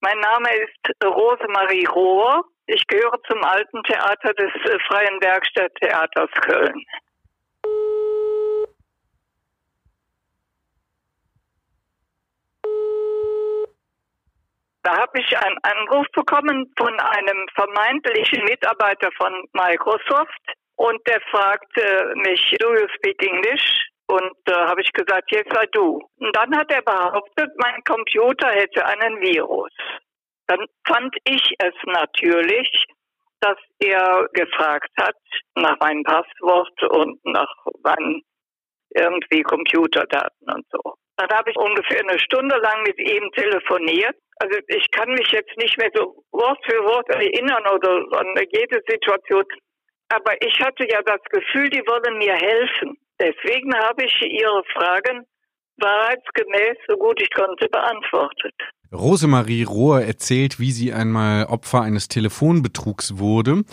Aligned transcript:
Mein 0.00 0.18
Name 0.20 0.48
ist 0.54 1.04
Rosemarie 1.04 1.86
Rohr. 1.86 2.44
Ich 2.66 2.86
gehöre 2.86 3.20
zum 3.28 3.42
Alten 3.42 3.82
Theater 3.82 4.32
des 4.34 4.52
äh, 4.64 4.78
Freien 4.86 5.20
Werkstatttheaters 5.20 6.30
Köln. 6.42 6.84
Da 14.84 14.96
habe 14.96 15.20
ich 15.20 15.36
einen 15.36 15.58
Anruf 15.62 16.06
bekommen 16.14 16.72
von 16.78 16.98
einem 17.00 17.46
vermeintlichen 17.54 18.44
Mitarbeiter 18.44 19.10
von 19.16 19.32
Microsoft 19.52 20.40
und 20.76 21.04
der 21.08 21.20
fragte 21.30 22.12
mich, 22.14 22.56
do 22.60 22.72
you 22.72 22.86
speak 22.94 23.20
English? 23.20 23.88
Und 24.10 24.32
da 24.46 24.64
äh, 24.64 24.68
habe 24.68 24.80
ich 24.80 24.92
gesagt, 24.92 25.30
jetzt 25.30 25.52
sei 25.52 25.66
du. 25.72 26.00
Und 26.16 26.36
dann 26.36 26.56
hat 26.56 26.70
er 26.72 26.82
behauptet, 26.82 27.50
mein 27.58 27.82
Computer 27.84 28.48
hätte 28.48 28.84
einen 28.84 29.20
Virus. 29.20 29.70
Dann 30.46 30.64
fand 30.86 31.14
ich 31.24 31.54
es 31.58 31.74
natürlich, 31.84 32.86
dass 33.40 33.58
er 33.80 34.26
gefragt 34.32 34.90
hat 34.98 35.16
nach 35.54 35.78
meinem 35.80 36.02
Passwort 36.04 36.82
und 36.90 37.22
nach 37.24 37.54
meinen 37.84 38.22
irgendwie 38.94 39.42
Computerdaten 39.42 40.50
und 40.54 40.64
so. 40.70 40.94
Dann 41.18 41.28
habe 41.30 41.50
ich 41.50 41.56
ungefähr 41.56 42.00
eine 42.00 42.18
Stunde 42.18 42.56
lang 42.56 42.82
mit 42.84 42.98
ihm 42.98 43.30
telefoniert. 43.32 44.16
Also 44.36 44.58
ich 44.68 44.90
kann 44.92 45.10
mich 45.10 45.30
jetzt 45.32 45.54
nicht 45.58 45.76
mehr 45.76 45.90
so 45.94 46.24
Wort 46.32 46.58
für 46.64 46.82
Wort 46.84 47.08
erinnern 47.10 47.66
oder 47.66 48.06
an 48.18 48.34
jede 48.50 48.80
Situation. 48.88 49.44
Aber 50.08 50.32
ich 50.40 50.58
hatte 50.60 50.86
ja 50.88 51.02
das 51.02 51.20
Gefühl, 51.24 51.68
die 51.68 51.86
wollen 51.86 52.16
mir 52.18 52.34
helfen. 52.34 52.96
Deswegen 53.20 53.74
habe 53.74 54.04
ich 54.04 54.14
Ihre 54.22 54.62
Fragen 54.72 55.26
wahrheitsgemäß, 55.80 56.76
so 56.88 56.96
gut 56.96 57.20
ich 57.20 57.30
konnte, 57.30 57.68
beantwortet. 57.68 58.54
Rosemarie 58.92 59.64
Rohr 59.64 60.02
erzählt, 60.02 60.58
wie 60.58 60.72
sie 60.72 60.92
einmal 60.92 61.44
Opfer 61.46 61.82
eines 61.82 62.08
Telefonbetrugs 62.08 63.18
wurde. 63.18 63.64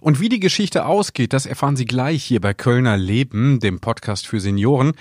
Und 0.00 0.20
wie 0.20 0.28
die 0.28 0.38
Geschichte 0.38 0.86
ausgeht, 0.86 1.32
das 1.32 1.44
erfahren 1.44 1.74
Sie 1.74 1.84
gleich 1.84 2.22
hier 2.22 2.40
bei 2.40 2.54
Kölner 2.54 2.96
Leben, 2.96 3.58
dem 3.58 3.80
Podcast 3.80 4.28
für 4.28 4.38
Senioren. 4.38 4.92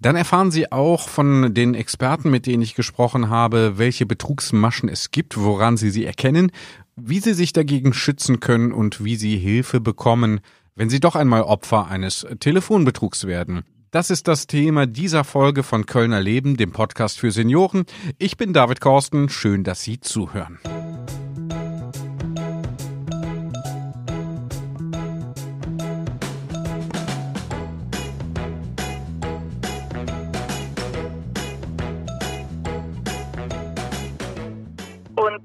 Dann 0.00 0.16
erfahren 0.16 0.50
Sie 0.50 0.72
auch 0.72 1.10
von 1.10 1.52
den 1.52 1.74
Experten, 1.74 2.30
mit 2.30 2.46
denen 2.46 2.62
ich 2.62 2.74
gesprochen 2.74 3.28
habe, 3.28 3.76
welche 3.76 4.06
Betrugsmaschen 4.06 4.88
es 4.88 5.10
gibt, 5.10 5.36
woran 5.36 5.76
Sie 5.76 5.90
sie 5.90 6.06
erkennen, 6.06 6.52
wie 6.96 7.20
Sie 7.20 7.34
sich 7.34 7.52
dagegen 7.52 7.92
schützen 7.92 8.40
können 8.40 8.72
und 8.72 9.04
wie 9.04 9.16
Sie 9.16 9.36
Hilfe 9.36 9.80
bekommen, 9.80 10.40
wenn 10.76 10.90
Sie 10.90 11.00
doch 11.00 11.16
einmal 11.16 11.42
Opfer 11.42 11.88
eines 11.88 12.26
Telefonbetrugs 12.38 13.26
werden. 13.26 13.64
Das 13.90 14.10
ist 14.10 14.28
das 14.28 14.46
Thema 14.46 14.86
dieser 14.86 15.24
Folge 15.24 15.62
von 15.62 15.86
Kölner 15.86 16.20
Leben, 16.20 16.56
dem 16.56 16.70
Podcast 16.70 17.18
für 17.18 17.30
Senioren. 17.30 17.86
Ich 18.18 18.36
bin 18.36 18.52
David 18.52 18.80
Korsten. 18.80 19.28
Schön, 19.28 19.64
dass 19.64 19.82
Sie 19.82 20.00
zuhören. 20.00 20.58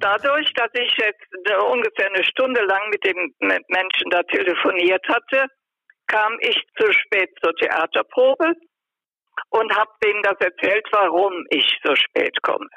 Dadurch, 0.02 0.52
dass 0.54 0.70
ich 0.74 0.92
jetzt 0.98 1.26
ungefähr 1.62 2.08
eine 2.08 2.24
Stunde 2.24 2.62
lang 2.62 2.90
mit 2.90 3.04
dem 3.06 3.34
Menschen 3.40 4.10
da 4.10 4.24
telefoniert 4.24 5.08
hatte, 5.08 5.48
kam 6.08 6.38
ich 6.42 6.62
zu 6.78 6.92
spät 6.92 7.30
zur 7.42 7.56
Theaterprobe 7.56 8.54
und 9.50 9.76
habe 9.76 9.92
denen 10.04 10.22
das 10.24 10.36
erzählt, 10.40 10.86
warum 10.92 11.46
ich 11.50 11.80
so 11.84 11.96
spät 11.96 12.36
komme. 12.42 12.68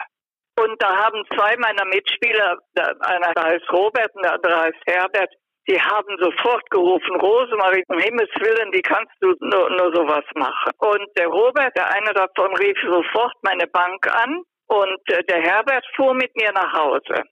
Und 0.56 0.80
da 0.80 0.96
haben 0.96 1.24
zwei 1.34 1.56
meiner 1.56 1.84
Mitspieler, 1.86 2.58
einer 3.00 3.32
heißt 3.36 3.72
Robert 3.72 4.14
und 4.14 4.24
der 4.24 4.34
andere 4.34 4.60
heißt 4.60 4.82
Herbert, 4.86 5.30
die 5.66 5.80
haben 5.80 6.16
sofort 6.20 6.70
gerufen, 6.70 7.16
Rosemarie, 7.16 7.82
um 7.88 7.98
Himmels 7.98 8.30
Willen, 8.38 8.72
wie 8.72 8.82
kannst 8.82 9.12
du 9.20 9.34
nur, 9.40 9.70
nur 9.70 9.94
sowas 9.94 10.24
machen? 10.34 10.72
Und 10.78 11.08
der 11.16 11.26
Robert, 11.26 11.74
der 11.74 11.90
eine 11.90 12.12
davon, 12.12 12.54
rief 12.56 12.78
sofort 12.82 13.34
meine 13.42 13.66
Bank 13.66 14.06
an 14.06 14.42
und 14.68 15.00
äh, 15.10 15.22
der 15.24 15.42
Herbert 15.42 15.84
fuhr 15.96 16.14
mit 16.14 16.34
mir 16.36 16.52
nach 16.52 16.72
Hause. 16.72 17.22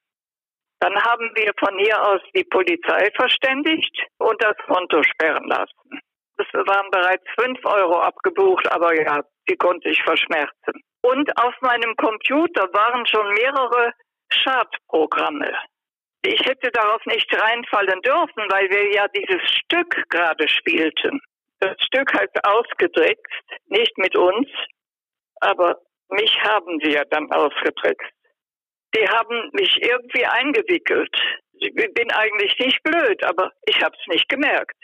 Dann 0.81 0.97
haben 1.01 1.31
wir 1.35 1.53
von 1.59 1.79
hier 1.79 2.03
aus 2.03 2.21
die 2.35 2.45
Polizei 2.45 3.09
verständigt 3.15 4.05
und 4.19 4.43
das 4.43 4.57
Konto 4.67 5.03
sperren 5.03 5.47
lassen. 5.47 6.01
Es 6.39 6.47
waren 6.53 6.91
bereits 6.91 7.25
fünf 7.39 7.65
Euro 7.65 8.01
abgebucht, 8.01 8.67
aber 8.73 8.95
ja, 9.01 9.23
die 9.49 9.57
konnte 9.57 9.91
ich 9.91 10.03
verschmerzen. 10.03 10.83
Und 11.03 11.37
auf 11.37 11.55
meinem 11.61 11.95
Computer 11.97 12.69
waren 12.73 13.07
schon 13.07 13.29
mehrere 13.35 13.93
Schadprogramme. 14.31 15.53
Ich 16.25 16.41
hätte 16.47 16.71
darauf 16.71 17.05
nicht 17.07 17.33
reinfallen 17.33 18.01
dürfen, 18.03 18.45
weil 18.51 18.71
wir 18.71 18.93
ja 18.93 19.07
dieses 19.09 19.43
Stück 19.51 20.09
gerade 20.09 20.49
spielten. 20.49 21.21
Das 21.61 21.77
Stück 21.81 22.13
heißt 22.13 22.45
ausgedrickst, 22.45 23.45
nicht 23.67 23.97
mit 23.99 24.17
uns, 24.17 24.49
aber 25.41 25.81
mich 26.13 26.39
haben 26.43 26.79
sie 26.83 26.93
ja 26.93 27.05
dann 27.05 27.31
ausgetrickst. 27.33 28.11
Die 28.95 29.09
haben 29.09 29.51
mich 29.53 29.79
irgendwie 29.81 30.27
eingewickelt. 30.27 31.15
Ich 31.53 31.75
bin 31.75 32.13
eigentlich 32.13 32.59
nicht 32.59 32.83
blöd, 32.83 33.25
aber 33.25 33.53
ich 33.67 33.81
habe 33.83 33.97
es 33.99 34.07
nicht 34.09 34.29
gemerkt. 34.29 34.77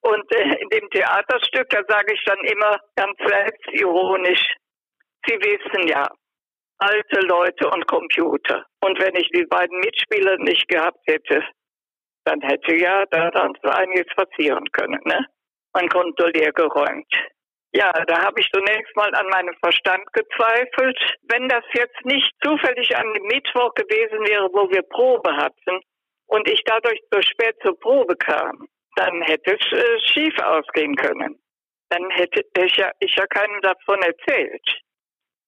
Und 0.00 0.32
äh, 0.32 0.54
in 0.60 0.68
dem 0.68 0.88
Theaterstück, 0.90 1.68
da 1.70 1.82
sage 1.88 2.14
ich 2.14 2.22
dann 2.24 2.38
immer 2.44 2.78
ganz 2.94 3.16
selbstironisch, 3.18 4.54
Sie 5.26 5.34
wissen 5.34 5.88
ja, 5.88 6.08
alte 6.78 7.20
Leute 7.20 7.68
und 7.68 7.86
Computer. 7.86 8.64
Und 8.80 8.98
wenn 9.00 9.16
ich 9.16 9.28
die 9.30 9.44
beiden 9.44 9.78
Mitspieler 9.80 10.36
nicht 10.38 10.68
gehabt 10.68 11.00
hätte, 11.06 11.44
dann 12.24 12.40
hätte 12.40 12.76
ja 12.76 13.04
da 13.10 13.30
dann 13.30 13.52
so 13.62 13.68
einiges 13.68 14.06
passieren 14.14 14.64
können. 14.72 15.00
Ne? 15.04 15.26
Mein 15.74 15.88
Konto 15.88 16.26
leer 16.26 16.52
geräumt. 16.52 17.12
Ja, 17.72 17.92
da 17.92 18.22
habe 18.22 18.40
ich 18.40 18.48
zunächst 18.50 18.96
mal 18.96 19.14
an 19.14 19.28
meinem 19.28 19.54
Verstand 19.60 20.04
gezweifelt. 20.12 20.98
Wenn 21.28 21.48
das 21.48 21.64
jetzt 21.74 22.02
nicht 22.04 22.32
zufällig 22.42 22.96
an 22.96 23.12
dem 23.12 23.24
Mittwoch 23.24 23.74
gewesen 23.74 24.26
wäre, 24.26 24.48
wo 24.52 24.70
wir 24.70 24.82
Probe 24.82 25.36
hatten 25.36 25.80
und 26.26 26.48
ich 26.48 26.62
dadurch 26.64 26.98
so 27.10 27.20
spät 27.20 27.56
zur 27.62 27.78
Probe 27.78 28.16
kam, 28.16 28.68
dann 28.96 29.22
hätte 29.22 29.56
es 29.58 29.72
äh, 29.72 29.98
schief 30.12 30.34
ausgehen 30.40 30.96
können. 30.96 31.38
Dann 31.90 32.10
hätte 32.10 32.42
ich 32.56 32.76
ja, 32.76 32.90
ich 33.00 33.14
ja 33.14 33.26
keinem 33.26 33.60
davon 33.60 34.02
erzählt. 34.02 34.66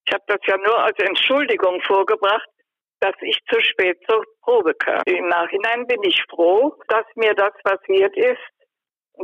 Ich 0.06 0.12
habe 0.12 0.24
das 0.26 0.40
ja 0.46 0.56
nur 0.58 0.78
als 0.78 0.98
Entschuldigung 0.98 1.80
vorgebracht, 1.82 2.48
dass 3.00 3.14
ich 3.22 3.38
zu 3.50 3.60
spät 3.60 3.98
zur 4.08 4.24
Probe 4.42 4.74
kam. 4.74 5.02
Im 5.06 5.28
Nachhinein 5.28 5.86
bin 5.86 6.02
ich 6.02 6.22
froh, 6.28 6.74
dass 6.88 7.04
mir 7.14 7.34
das 7.34 7.52
passiert 7.64 8.14
ist, 8.16 8.40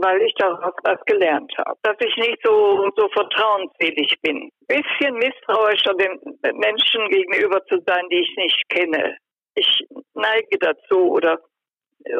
weil 0.02 0.22
ich 0.22 0.34
daraus 0.34 0.74
was 0.84 1.00
gelernt 1.06 1.52
habe. 1.58 1.78
Dass 1.82 1.96
ich 2.00 2.16
nicht 2.16 2.38
so, 2.44 2.90
so 2.96 3.08
vertrauensselig 3.08 4.14
bin. 4.22 4.50
Bisschen 4.68 5.14
misstrauischer 5.14 5.94
den 5.94 6.18
Menschen 6.58 7.08
gegenüber 7.08 7.64
zu 7.66 7.78
sein, 7.86 8.04
die 8.10 8.20
ich 8.20 8.36
nicht 8.36 8.68
kenne. 8.68 9.16
Ich 9.54 9.84
neige 10.14 10.58
dazu 10.60 11.12
oder, 11.12 11.38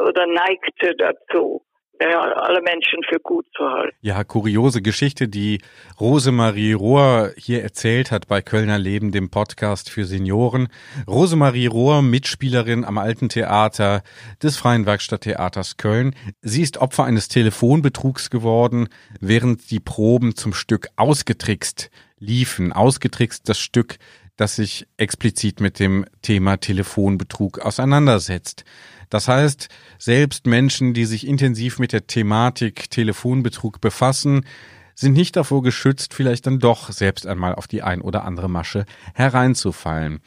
oder 0.09 0.27
neigte 0.27 0.95
dazu 0.97 1.63
ja, 2.01 2.21
alle 2.21 2.61
Menschen 2.63 3.01
für 3.09 3.19
gut 3.21 3.47
zu 3.57 3.65
halten. 3.65 3.97
Ja, 4.01 4.25
kuriose 4.25 4.83
Geschichte, 4.83 5.29
die 5.29 5.61
Rosemarie 6.01 6.73
Rohr 6.73 7.33
hier 7.37 7.63
erzählt 7.63 8.11
hat 8.11 8.29
bei 8.29 8.43
Kölner 8.43 8.79
Leben, 8.79 9.13
dem 9.13 9.31
Podcast 9.31 9.91
für 9.91 10.05
Senioren. 10.05 10.69
Rosemarie 11.07 11.67
Rohr, 11.67 12.03
Mitspielerin 12.03 12.85
am 12.85 12.99
Alten 12.99 13.29
Theater 13.29 14.03
des 14.43 14.57
Freien 14.57 14.87
Werkstatttheaters 14.87 15.77
Köln. 15.77 16.15
Sie 16.43 16.63
ist 16.63 16.79
Opfer 16.79 17.05
eines 17.05 17.29
Telefonbetrugs 17.29 18.31
geworden, 18.31 18.89
während 19.21 19.71
die 19.71 19.81
Proben 19.81 20.35
zum 20.35 20.53
Stück 20.53 20.89
ausgetrickst 20.97 21.91
liefen. 22.19 22.73
Ausgetrickst 22.73 23.49
das 23.49 23.59
Stück, 23.59 23.99
das 24.37 24.57
sich 24.57 24.87
explizit 24.97 25.61
mit 25.61 25.79
dem 25.79 26.05
Thema 26.23 26.59
Telefonbetrug 26.59 27.59
auseinandersetzt. 27.59 28.65
Das 29.11 29.29
heißt, 29.29 29.69
selbst 29.99 30.47
Menschen, 30.47 30.95
die 30.95 31.05
sich 31.05 31.27
intensiv 31.27 31.79
mit 31.79 31.93
der 31.93 32.07
Thematik 32.07 32.91
Telefonbetrug 32.91 33.81
befassen, 33.81 34.45
sind 34.99 35.13
nicht 35.13 35.37
davor 35.37 35.63
geschützt, 35.63 36.15
vielleicht 36.15 36.47
dann 36.47 36.59
doch 36.59 36.91
selbst 36.91 37.27
einmal 37.27 37.55
auf 37.55 37.67
die 37.67 37.83
ein 37.83 38.01
oder 38.01 38.25
andere 38.25 38.49
Masche 38.49 38.87
hereinzufallen. 39.15 40.21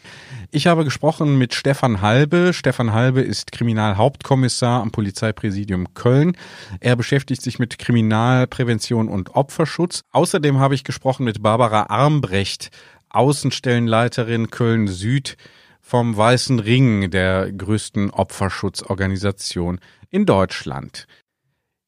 Ich 0.51 0.67
habe 0.67 0.83
gesprochen 0.83 1.39
mit 1.39 1.55
Stefan 1.55 2.01
Halbe. 2.01 2.53
Stefan 2.53 2.93
Halbe 2.93 3.21
ist 3.21 3.51
Kriminalhauptkommissar 3.51 4.81
am 4.81 4.91
Polizeipräsidium 4.91 5.95
Köln. 5.95 6.37
Er 6.79 6.95
beschäftigt 6.95 7.41
sich 7.41 7.57
mit 7.57 7.79
Kriminalprävention 7.79 9.09
und 9.09 9.35
Opferschutz. 9.35 10.03
Außerdem 10.11 10.59
habe 10.59 10.75
ich 10.75 10.83
gesprochen 10.83 11.23
mit 11.23 11.41
Barbara 11.41 11.87
Armbrecht, 11.89 12.69
Außenstellenleiterin 13.09 14.49
Köln 14.49 14.87
Süd 14.87 15.37
vom 15.81 16.15
Weißen 16.15 16.59
Ring, 16.59 17.09
der 17.09 17.51
größten 17.51 18.11
Opferschutzorganisation 18.11 19.79
in 20.09 20.25
Deutschland. 20.25 21.07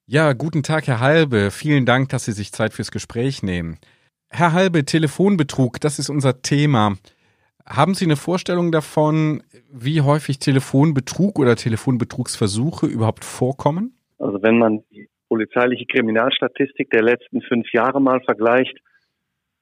Ja, 0.07 0.33
guten 0.33 0.63
Tag, 0.63 0.87
Herr 0.87 0.99
Halbe. 0.99 1.51
Vielen 1.51 1.85
Dank, 1.85 2.09
dass 2.09 2.25
Sie 2.25 2.31
sich 2.31 2.51
Zeit 2.51 2.73
fürs 2.73 2.91
Gespräch 2.91 3.43
nehmen. 3.43 3.77
Herr 4.29 4.53
Halbe, 4.53 4.85
Telefonbetrug, 4.85 5.79
das 5.79 5.99
ist 5.99 6.09
unser 6.09 6.41
Thema. 6.41 6.97
Haben 7.65 7.93
Sie 7.93 8.05
eine 8.05 8.15
Vorstellung 8.15 8.71
davon, 8.71 9.43
wie 9.71 10.01
häufig 10.01 10.39
Telefonbetrug 10.39 11.37
oder 11.37 11.55
Telefonbetrugsversuche 11.55 12.87
überhaupt 12.87 13.23
vorkommen? 13.23 13.95
Also 14.19 14.41
wenn 14.41 14.57
man 14.57 14.83
die 14.91 15.07
polizeiliche 15.29 15.85
Kriminalstatistik 15.85 16.89
der 16.89 17.03
letzten 17.03 17.41
fünf 17.41 17.71
Jahre 17.71 18.01
mal 18.01 18.19
vergleicht, 18.21 18.77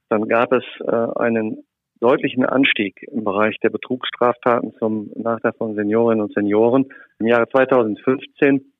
dann 0.10 0.28
gab 0.28 0.52
es 0.52 0.64
äh, 0.82 1.20
einen 1.20 1.64
deutlichen 2.00 2.46
Anstieg 2.46 3.04
im 3.12 3.24
Bereich 3.24 3.58
der 3.60 3.70
Betrugsstraftaten 3.70 4.74
zum 4.80 5.12
Nachteil 5.16 5.54
von 5.54 5.76
Seniorinnen 5.76 6.24
und 6.24 6.34
Senioren. 6.34 6.86
Im 7.20 7.28
Jahre 7.28 7.48
2015 7.50 8.72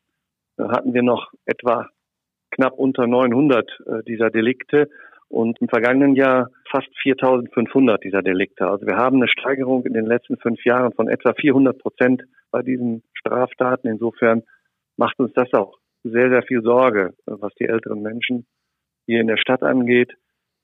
äh, 0.58 0.64
hatten 0.64 0.94
wir 0.94 1.04
noch 1.04 1.32
etwa 1.46 1.88
knapp 2.52 2.74
unter 2.74 3.08
900 3.08 3.70
äh, 3.70 4.04
dieser 4.08 4.30
Delikte 4.30 4.90
und 5.28 5.62
im 5.62 5.70
vergangenen 5.70 6.16
Jahr 6.16 6.50
fast 6.72 6.88
4.500 7.04 8.00
dieser 8.00 8.24
Delikte. 8.24 8.68
Also 8.68 8.88
wir 8.88 8.96
haben 8.96 9.18
eine 9.18 9.28
Steigerung 9.28 9.86
in 9.86 9.94
den 9.94 10.06
letzten 10.06 10.38
fünf 10.38 10.64
Jahren 10.66 10.94
von 10.94 11.08
etwa 11.08 11.34
400 11.34 11.78
Prozent 11.78 12.24
bei 12.52 12.64
diesen 12.64 13.04
Straftaten. 13.14 13.88
Insofern 13.88 14.44
macht 14.98 15.20
uns 15.20 15.32
das 15.34 15.54
auch 15.54 15.78
sehr, 16.04 16.30
sehr 16.30 16.42
viel 16.44 16.62
Sorge, 16.64 17.14
was 17.26 17.54
die 17.56 17.66
älteren 17.66 18.02
Menschen 18.02 18.48
hier 19.06 19.22
in 19.22 19.28
der 19.28 19.38
Stadt 19.38 19.62
angeht, 19.62 20.14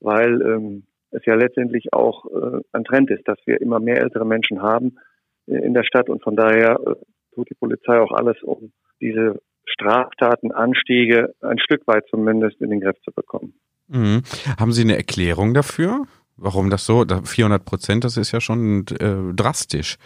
weil 0.00 0.42
ähm, 0.42 0.84
es 1.10 1.24
ja 1.24 1.34
letztendlich 1.34 1.92
auch 1.92 2.26
äh, 2.26 2.60
ein 2.72 2.84
Trend 2.84 3.10
ist, 3.10 3.26
dass 3.26 3.38
wir 3.46 3.60
immer 3.60 3.80
mehr 3.80 4.00
ältere 4.00 4.24
Menschen 4.24 4.62
haben 4.62 4.98
äh, 5.46 5.58
in 5.58 5.74
der 5.74 5.84
Stadt 5.84 6.08
und 6.08 6.22
von 6.22 6.36
daher 6.36 6.78
äh, 6.86 6.94
tut 7.34 7.50
die 7.50 7.54
Polizei 7.54 7.98
auch 8.00 8.12
alles, 8.12 8.42
um 8.42 8.72
diese 9.00 9.40
Straftatenanstiege 9.66 11.34
ein 11.40 11.58
Stück 11.58 11.86
weit 11.86 12.04
zumindest 12.08 12.60
in 12.60 12.70
den 12.70 12.80
Griff 12.80 12.96
zu 13.02 13.12
bekommen. 13.12 13.54
Mhm. 13.88 14.22
Haben 14.58 14.72
Sie 14.72 14.82
eine 14.82 14.96
Erklärung 14.96 15.54
dafür? 15.54 16.06
Warum 16.36 16.70
das 16.70 16.84
so? 16.84 17.04
400 17.04 17.64
Prozent, 17.64 18.04
das 18.04 18.16
ist 18.16 18.32
ja 18.32 18.40
schon 18.40 18.84
äh, 19.00 19.34
drastisch. 19.34 19.96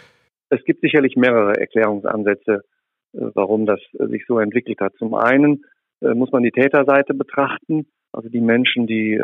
Es 0.49 0.63
gibt 0.65 0.81
sicherlich 0.81 1.15
mehrere 1.15 1.59
Erklärungsansätze, 1.59 2.63
äh, 3.13 3.19
warum 3.33 3.65
das 3.65 3.79
äh, 3.99 4.07
sich 4.07 4.23
so 4.27 4.39
entwickelt 4.39 4.79
hat. 4.79 4.93
Zum 4.97 5.13
einen 5.13 5.65
muss 6.15 6.31
man 6.31 6.41
die 6.41 6.49
Täterseite 6.49 7.13
betrachten, 7.13 7.85
also 8.11 8.27
die 8.27 8.41
Menschen, 8.41 8.87
die 8.87 9.21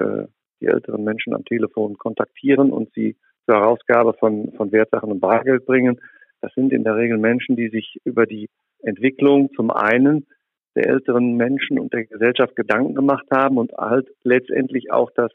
die 0.62 0.68
älteren 0.68 1.04
Menschen 1.04 1.34
am 1.34 1.46
Telefon 1.46 1.98
kontaktieren 1.98 2.72
und 2.72 2.92
sie 2.94 3.16
zur 3.46 3.56
Herausgabe 3.56 4.14
von, 4.14 4.52
von 4.58 4.72
Wertsachen 4.72 5.12
und 5.12 5.20
Bargeld 5.20 5.66
bringen. 5.66 6.00
Das 6.42 6.54
sind 6.54 6.74
in 6.74 6.84
der 6.84 6.96
Regel 6.96 7.18
Menschen, 7.18 7.56
die 7.56 7.70
sich 7.70 8.00
über 8.04 8.26
die 8.26 8.50
Entwicklung 8.82 9.50
zum 9.56 9.72
einen 9.72 10.28
der 10.76 10.88
älteren 10.88 11.36
Menschen 11.36 11.80
und 11.80 11.94
der 11.94 12.06
Gesellschaft 12.06 12.56
Gedanken 12.56 12.94
gemacht 12.94 13.26
haben 13.32 13.58
und 13.58 13.72
halt 13.74 14.08
letztendlich 14.24 14.92
auch 14.92 15.10
das 15.16 15.32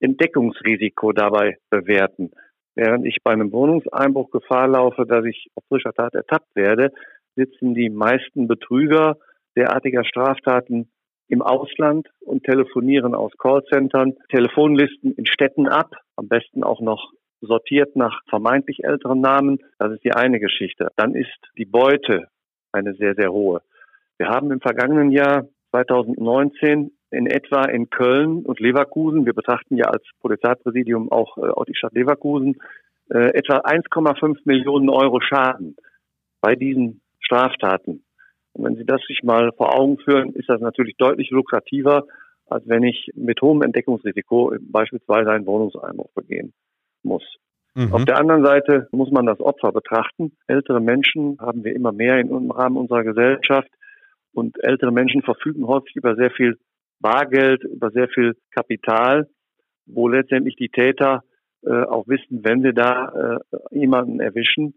Entdeckungsrisiko 0.00 1.12
dabei 1.12 1.58
bewerten. 1.70 2.30
Während 2.74 3.06
ich 3.06 3.18
bei 3.22 3.32
einem 3.32 3.52
Wohnungseinbruch 3.52 4.30
Gefahr 4.30 4.68
laufe, 4.68 5.06
dass 5.06 5.24
ich 5.24 5.48
auf 5.54 5.64
frischer 5.68 5.92
Tat 5.92 6.14
ertappt 6.14 6.54
werde, 6.54 6.92
sitzen 7.34 7.74
die 7.74 7.90
meisten 7.90 8.48
Betrüger 8.48 9.18
derartiger 9.56 10.04
Straftaten 10.04 10.90
im 11.28 11.42
Ausland 11.42 12.08
und 12.20 12.44
telefonieren 12.44 13.14
aus 13.14 13.32
Callcentern, 13.38 14.14
Telefonlisten 14.30 15.12
in 15.12 15.26
Städten 15.26 15.68
ab, 15.68 15.94
am 16.16 16.28
besten 16.28 16.62
auch 16.62 16.80
noch 16.80 17.12
sortiert 17.40 17.96
nach 17.96 18.22
vermeintlich 18.28 18.84
älteren 18.84 19.20
Namen. 19.20 19.58
Das 19.78 19.92
ist 19.92 20.04
die 20.04 20.12
eine 20.12 20.40
Geschichte. 20.40 20.88
Dann 20.96 21.14
ist 21.14 21.36
die 21.58 21.64
Beute 21.64 22.28
eine 22.72 22.94
sehr, 22.94 23.14
sehr 23.14 23.32
hohe. 23.32 23.60
Wir 24.18 24.28
haben 24.28 24.50
im 24.50 24.60
vergangenen 24.60 25.10
Jahr 25.10 25.46
2019 25.70 26.92
in 27.10 27.26
etwa 27.26 27.64
in 27.64 27.90
Köln 27.90 28.44
und 28.44 28.60
Leverkusen, 28.60 29.26
wir 29.26 29.34
betrachten 29.34 29.76
ja 29.76 29.86
als 29.86 30.02
Polizeipräsidium 30.20 31.10
auch, 31.12 31.36
äh, 31.38 31.48
auch 31.50 31.64
die 31.64 31.76
Stadt 31.76 31.92
Leverkusen, 31.92 32.56
äh, 33.10 33.30
etwa 33.34 33.58
1,5 33.58 34.38
Millionen 34.44 34.88
Euro 34.88 35.20
Schaden 35.20 35.76
bei 36.40 36.56
diesen 36.56 37.00
Straftaten. 37.20 38.04
Und 38.56 38.64
wenn 38.64 38.76
Sie 38.76 38.86
das 38.86 39.02
sich 39.06 39.22
mal 39.22 39.52
vor 39.52 39.78
Augen 39.78 39.98
führen, 39.98 40.32
ist 40.32 40.48
das 40.48 40.60
natürlich 40.60 40.96
deutlich 40.96 41.30
lukrativer, 41.30 42.06
als 42.46 42.66
wenn 42.66 42.84
ich 42.84 43.10
mit 43.14 43.42
hohem 43.42 43.62
Entdeckungsrisiko 43.62 44.54
beispielsweise 44.60 45.30
einen 45.30 45.46
Wohnungseinbruch 45.46 46.10
begehen 46.14 46.54
muss. 47.02 47.22
Mhm. 47.74 47.92
Auf 47.92 48.04
der 48.06 48.18
anderen 48.18 48.44
Seite 48.44 48.88
muss 48.92 49.10
man 49.10 49.26
das 49.26 49.40
Opfer 49.40 49.72
betrachten. 49.72 50.32
Ältere 50.46 50.80
Menschen 50.80 51.36
haben 51.38 51.64
wir 51.64 51.74
immer 51.74 51.92
mehr 51.92 52.18
im 52.18 52.50
Rahmen 52.50 52.78
unserer 52.78 53.04
Gesellschaft 53.04 53.68
und 54.32 54.56
ältere 54.64 54.92
Menschen 54.92 55.22
verfügen 55.22 55.66
häufig 55.66 55.94
über 55.96 56.14
sehr 56.16 56.30
viel 56.30 56.56
Bargeld, 57.00 57.62
über 57.64 57.90
sehr 57.90 58.08
viel 58.08 58.36
Kapital, 58.52 59.28
wo 59.84 60.08
letztendlich 60.08 60.56
die 60.56 60.70
Täter 60.70 61.24
äh, 61.62 61.82
auch 61.82 62.08
wissen, 62.08 62.42
wenn 62.42 62.62
sie 62.62 62.72
da 62.72 63.40
äh, 63.52 63.78
jemanden 63.78 64.20
erwischen, 64.20 64.74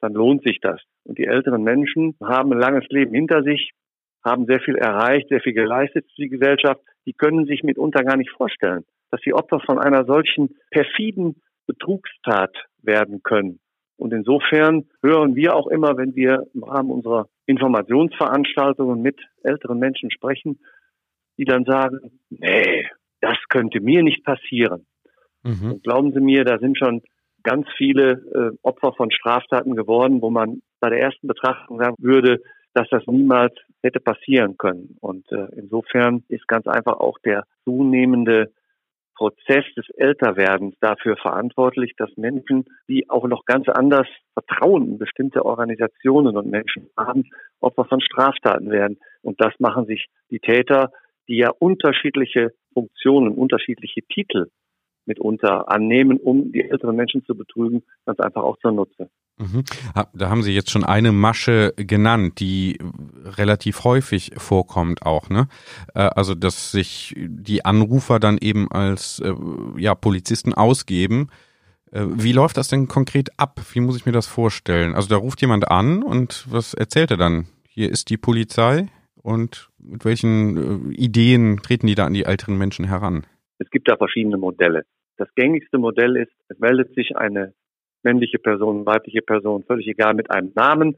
dann 0.00 0.12
lohnt 0.14 0.42
sich 0.42 0.60
das. 0.60 0.80
Und 1.04 1.18
die 1.18 1.26
älteren 1.26 1.62
Menschen 1.62 2.16
haben 2.22 2.52
ein 2.52 2.60
langes 2.60 2.86
Leben 2.88 3.14
hinter 3.14 3.42
sich, 3.42 3.72
haben 4.24 4.46
sehr 4.46 4.60
viel 4.60 4.76
erreicht, 4.76 5.28
sehr 5.28 5.40
viel 5.40 5.54
geleistet 5.54 6.06
für 6.14 6.22
die 6.22 6.28
Gesellschaft. 6.28 6.80
Die 7.06 7.12
können 7.12 7.46
sich 7.46 7.62
mitunter 7.62 8.04
gar 8.04 8.16
nicht 8.16 8.30
vorstellen, 8.30 8.84
dass 9.10 9.20
sie 9.22 9.34
Opfer 9.34 9.60
von 9.60 9.78
einer 9.78 10.04
solchen 10.04 10.56
perfiden 10.70 11.42
Betrugstat 11.66 12.54
werden 12.82 13.22
können. 13.22 13.60
Und 13.96 14.12
insofern 14.12 14.86
hören 15.02 15.36
wir 15.36 15.54
auch 15.54 15.66
immer, 15.66 15.96
wenn 15.98 16.16
wir 16.16 16.46
im 16.54 16.64
Rahmen 16.64 16.90
unserer 16.90 17.28
Informationsveranstaltungen 17.46 19.02
mit 19.02 19.20
älteren 19.42 19.78
Menschen 19.78 20.10
sprechen, 20.10 20.58
die 21.36 21.44
dann 21.44 21.64
sagen, 21.64 21.98
nee, 22.30 22.88
das 23.20 23.36
könnte 23.48 23.80
mir 23.80 24.02
nicht 24.02 24.24
passieren. 24.24 24.86
Mhm. 25.42 25.72
Und 25.72 25.82
glauben 25.82 26.12
Sie 26.12 26.20
mir, 26.20 26.44
da 26.44 26.58
sind 26.58 26.78
schon 26.78 27.02
ganz 27.42 27.66
viele 27.76 28.12
äh, 28.12 28.56
Opfer 28.62 28.92
von 28.92 29.10
Straftaten 29.10 29.76
geworden, 29.76 30.22
wo 30.22 30.30
man 30.30 30.62
bei 30.80 30.90
der 30.90 31.00
ersten 31.00 31.26
Betrachtung 31.26 31.78
sagen 31.78 31.96
würde, 31.98 32.40
dass 32.74 32.88
das 32.90 33.06
niemals 33.06 33.54
hätte 33.82 34.00
passieren 34.00 34.56
können. 34.56 34.96
Und 35.00 35.30
äh, 35.32 35.46
insofern 35.56 36.24
ist 36.28 36.46
ganz 36.46 36.66
einfach 36.66 36.98
auch 36.98 37.18
der 37.24 37.44
zunehmende 37.64 38.52
Prozess 39.20 39.64
des 39.76 39.86
Älterwerdens 39.96 40.76
dafür 40.80 41.16
verantwortlich, 41.16 41.92
dass 41.98 42.08
Menschen, 42.16 42.64
die 42.88 43.10
auch 43.10 43.26
noch 43.26 43.44
ganz 43.44 43.68
anders 43.68 44.06
Vertrauen 44.32 44.92
in 44.92 44.98
bestimmte 44.98 45.44
Organisationen 45.44 46.38
und 46.38 46.50
Menschen 46.50 46.88
haben, 46.96 47.24
Opfer 47.60 47.84
von 47.84 48.00
Straftaten 48.00 48.70
werden. 48.70 48.98
Und 49.20 49.38
das 49.42 49.52
machen 49.58 49.84
sich 49.84 50.06
die 50.30 50.38
Täter, 50.38 50.90
die 51.28 51.36
ja 51.36 51.50
unterschiedliche 51.50 52.52
Funktionen, 52.72 53.32
unterschiedliche 53.34 54.00
Titel 54.02 54.46
mitunter 55.06 55.70
annehmen, 55.70 56.18
um 56.18 56.52
die 56.52 56.62
älteren 56.62 56.96
Menschen 56.96 57.24
zu 57.24 57.34
betrügen, 57.34 57.82
ganz 58.06 58.20
einfach 58.20 58.42
auch 58.42 58.58
zunutze. 58.58 59.10
Mhm. 59.40 59.64
Da 60.12 60.28
haben 60.28 60.42
Sie 60.42 60.52
jetzt 60.52 60.70
schon 60.70 60.84
eine 60.84 61.12
Masche 61.12 61.72
genannt, 61.76 62.40
die 62.40 62.78
relativ 63.24 63.84
häufig 63.84 64.32
vorkommt 64.36 65.02
auch, 65.02 65.30
ne? 65.30 65.48
Äh, 65.94 66.00
also, 66.00 66.34
dass 66.34 66.72
sich 66.72 67.14
die 67.16 67.64
Anrufer 67.64 68.20
dann 68.20 68.36
eben 68.38 68.70
als 68.70 69.20
äh, 69.20 69.32
ja, 69.78 69.94
Polizisten 69.94 70.52
ausgeben. 70.52 71.28
Äh, 71.90 72.04
wie 72.06 72.32
läuft 72.32 72.58
das 72.58 72.68
denn 72.68 72.86
konkret 72.86 73.30
ab? 73.38 73.60
Wie 73.72 73.80
muss 73.80 73.96
ich 73.96 74.04
mir 74.04 74.12
das 74.12 74.26
vorstellen? 74.26 74.94
Also, 74.94 75.08
da 75.08 75.16
ruft 75.16 75.40
jemand 75.40 75.70
an 75.70 76.02
und 76.02 76.46
was 76.50 76.74
erzählt 76.74 77.10
er 77.10 77.16
dann? 77.16 77.46
Hier 77.66 77.90
ist 77.90 78.10
die 78.10 78.18
Polizei 78.18 78.88
und 79.14 79.70
mit 79.78 80.04
welchen 80.04 80.92
Ideen 80.92 81.62
treten 81.62 81.86
die 81.86 81.94
da 81.94 82.04
an 82.04 82.14
die 82.14 82.24
älteren 82.24 82.58
Menschen 82.58 82.84
heran? 82.84 83.24
Es 83.60 83.70
gibt 83.70 83.88
da 83.88 83.96
verschiedene 83.96 84.38
Modelle. 84.38 84.84
Das 85.16 85.28
gängigste 85.34 85.78
Modell 85.78 86.16
ist, 86.16 86.32
es 86.48 86.58
meldet 86.58 86.94
sich 86.94 87.16
eine 87.16 87.52
männliche 88.02 88.38
Person, 88.38 88.86
weibliche 88.86 89.20
Person, 89.20 89.64
völlig 89.64 89.86
egal, 89.86 90.14
mit 90.14 90.30
einem 90.30 90.52
Namen 90.54 90.96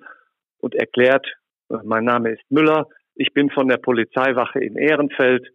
und 0.59 0.75
erklärt, 0.75 1.27
äh, 1.71 1.79
mein 1.85 2.05
Name 2.05 2.31
ist 2.31 2.51
Müller, 2.51 2.87
ich 3.17 3.33
bin 3.35 3.51
von 3.51 3.69
der 3.69 3.79
Polizeiwache 3.79 4.61
in 4.61 4.77
Ehrenfeld, 4.77 5.49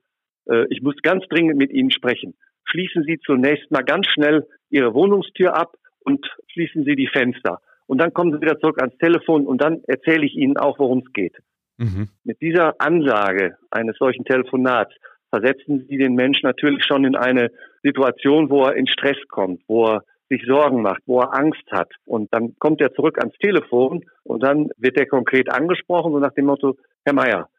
äh, 0.50 0.66
ich 0.70 0.82
muss 0.82 0.96
ganz 1.02 1.26
dringend 1.30 1.58
mit 1.58 1.72
Ihnen 1.72 1.92
sprechen. 1.92 2.36
Schließen 2.66 3.04
Sie 3.04 3.18
zunächst 3.26 3.72
mal 3.72 3.84
ganz 3.84 4.08
schnell 4.08 4.46
Ihre 4.70 4.94
Wohnungstür 4.94 5.56
ab 5.56 5.78
und 6.02 6.28
schließen 6.52 6.84
Sie 6.84 6.98
die 6.98 7.08
Fenster. 7.08 7.62
Und 7.86 8.00
dann 8.00 8.14
kommen 8.14 8.34
Sie 8.34 8.42
wieder 8.42 8.60
zurück 8.60 8.82
ans 8.82 8.98
Telefon 8.98 9.48
und 9.48 9.62
dann 9.62 9.82
erzähle 9.88 10.26
ich 10.26 10.36
Ihnen 10.36 10.58
auch, 10.58 10.78
worum 10.78 11.00
es 11.00 11.14
geht. 11.14 11.38
Mhm. 11.78 12.10
Mit 12.26 12.42
dieser 12.42 12.76
Ansage 12.82 13.58
eines 13.72 13.96
solchen 13.98 14.26
Telefonats 14.26 14.94
versetzen 15.30 15.86
Sie 15.88 15.98
den 15.98 16.16
Menschen 16.16 16.46
natürlich 16.46 16.84
schon 16.86 17.06
in 17.06 17.16
eine 17.16 17.52
Situation, 17.84 18.50
wo 18.50 18.64
er 18.64 18.76
in 18.76 18.88
Stress 18.88 19.18
kommt, 19.30 19.62
wo 19.68 19.86
er 19.86 20.04
sich 20.30 20.44
Sorgen 20.46 20.82
macht, 20.82 21.02
wo 21.06 21.22
er 21.22 21.34
Angst 21.34 21.64
hat. 21.72 21.92
Und 22.06 22.34
dann 22.34 22.56
kommt 22.60 22.82
er 22.82 22.94
zurück 22.94 23.18
ans 23.20 23.38
Telefon 23.38 24.04
und 24.24 24.44
dann 24.44 24.70
wird 24.78 24.98
er 24.98 25.06
konkret 25.06 25.52
angesprochen, 25.52 26.12
so 26.12 26.20
nach 26.20 26.34
dem 26.34 26.46
Motto, 26.46 26.76
Herr 27.06 27.14
Meier, 27.14 27.50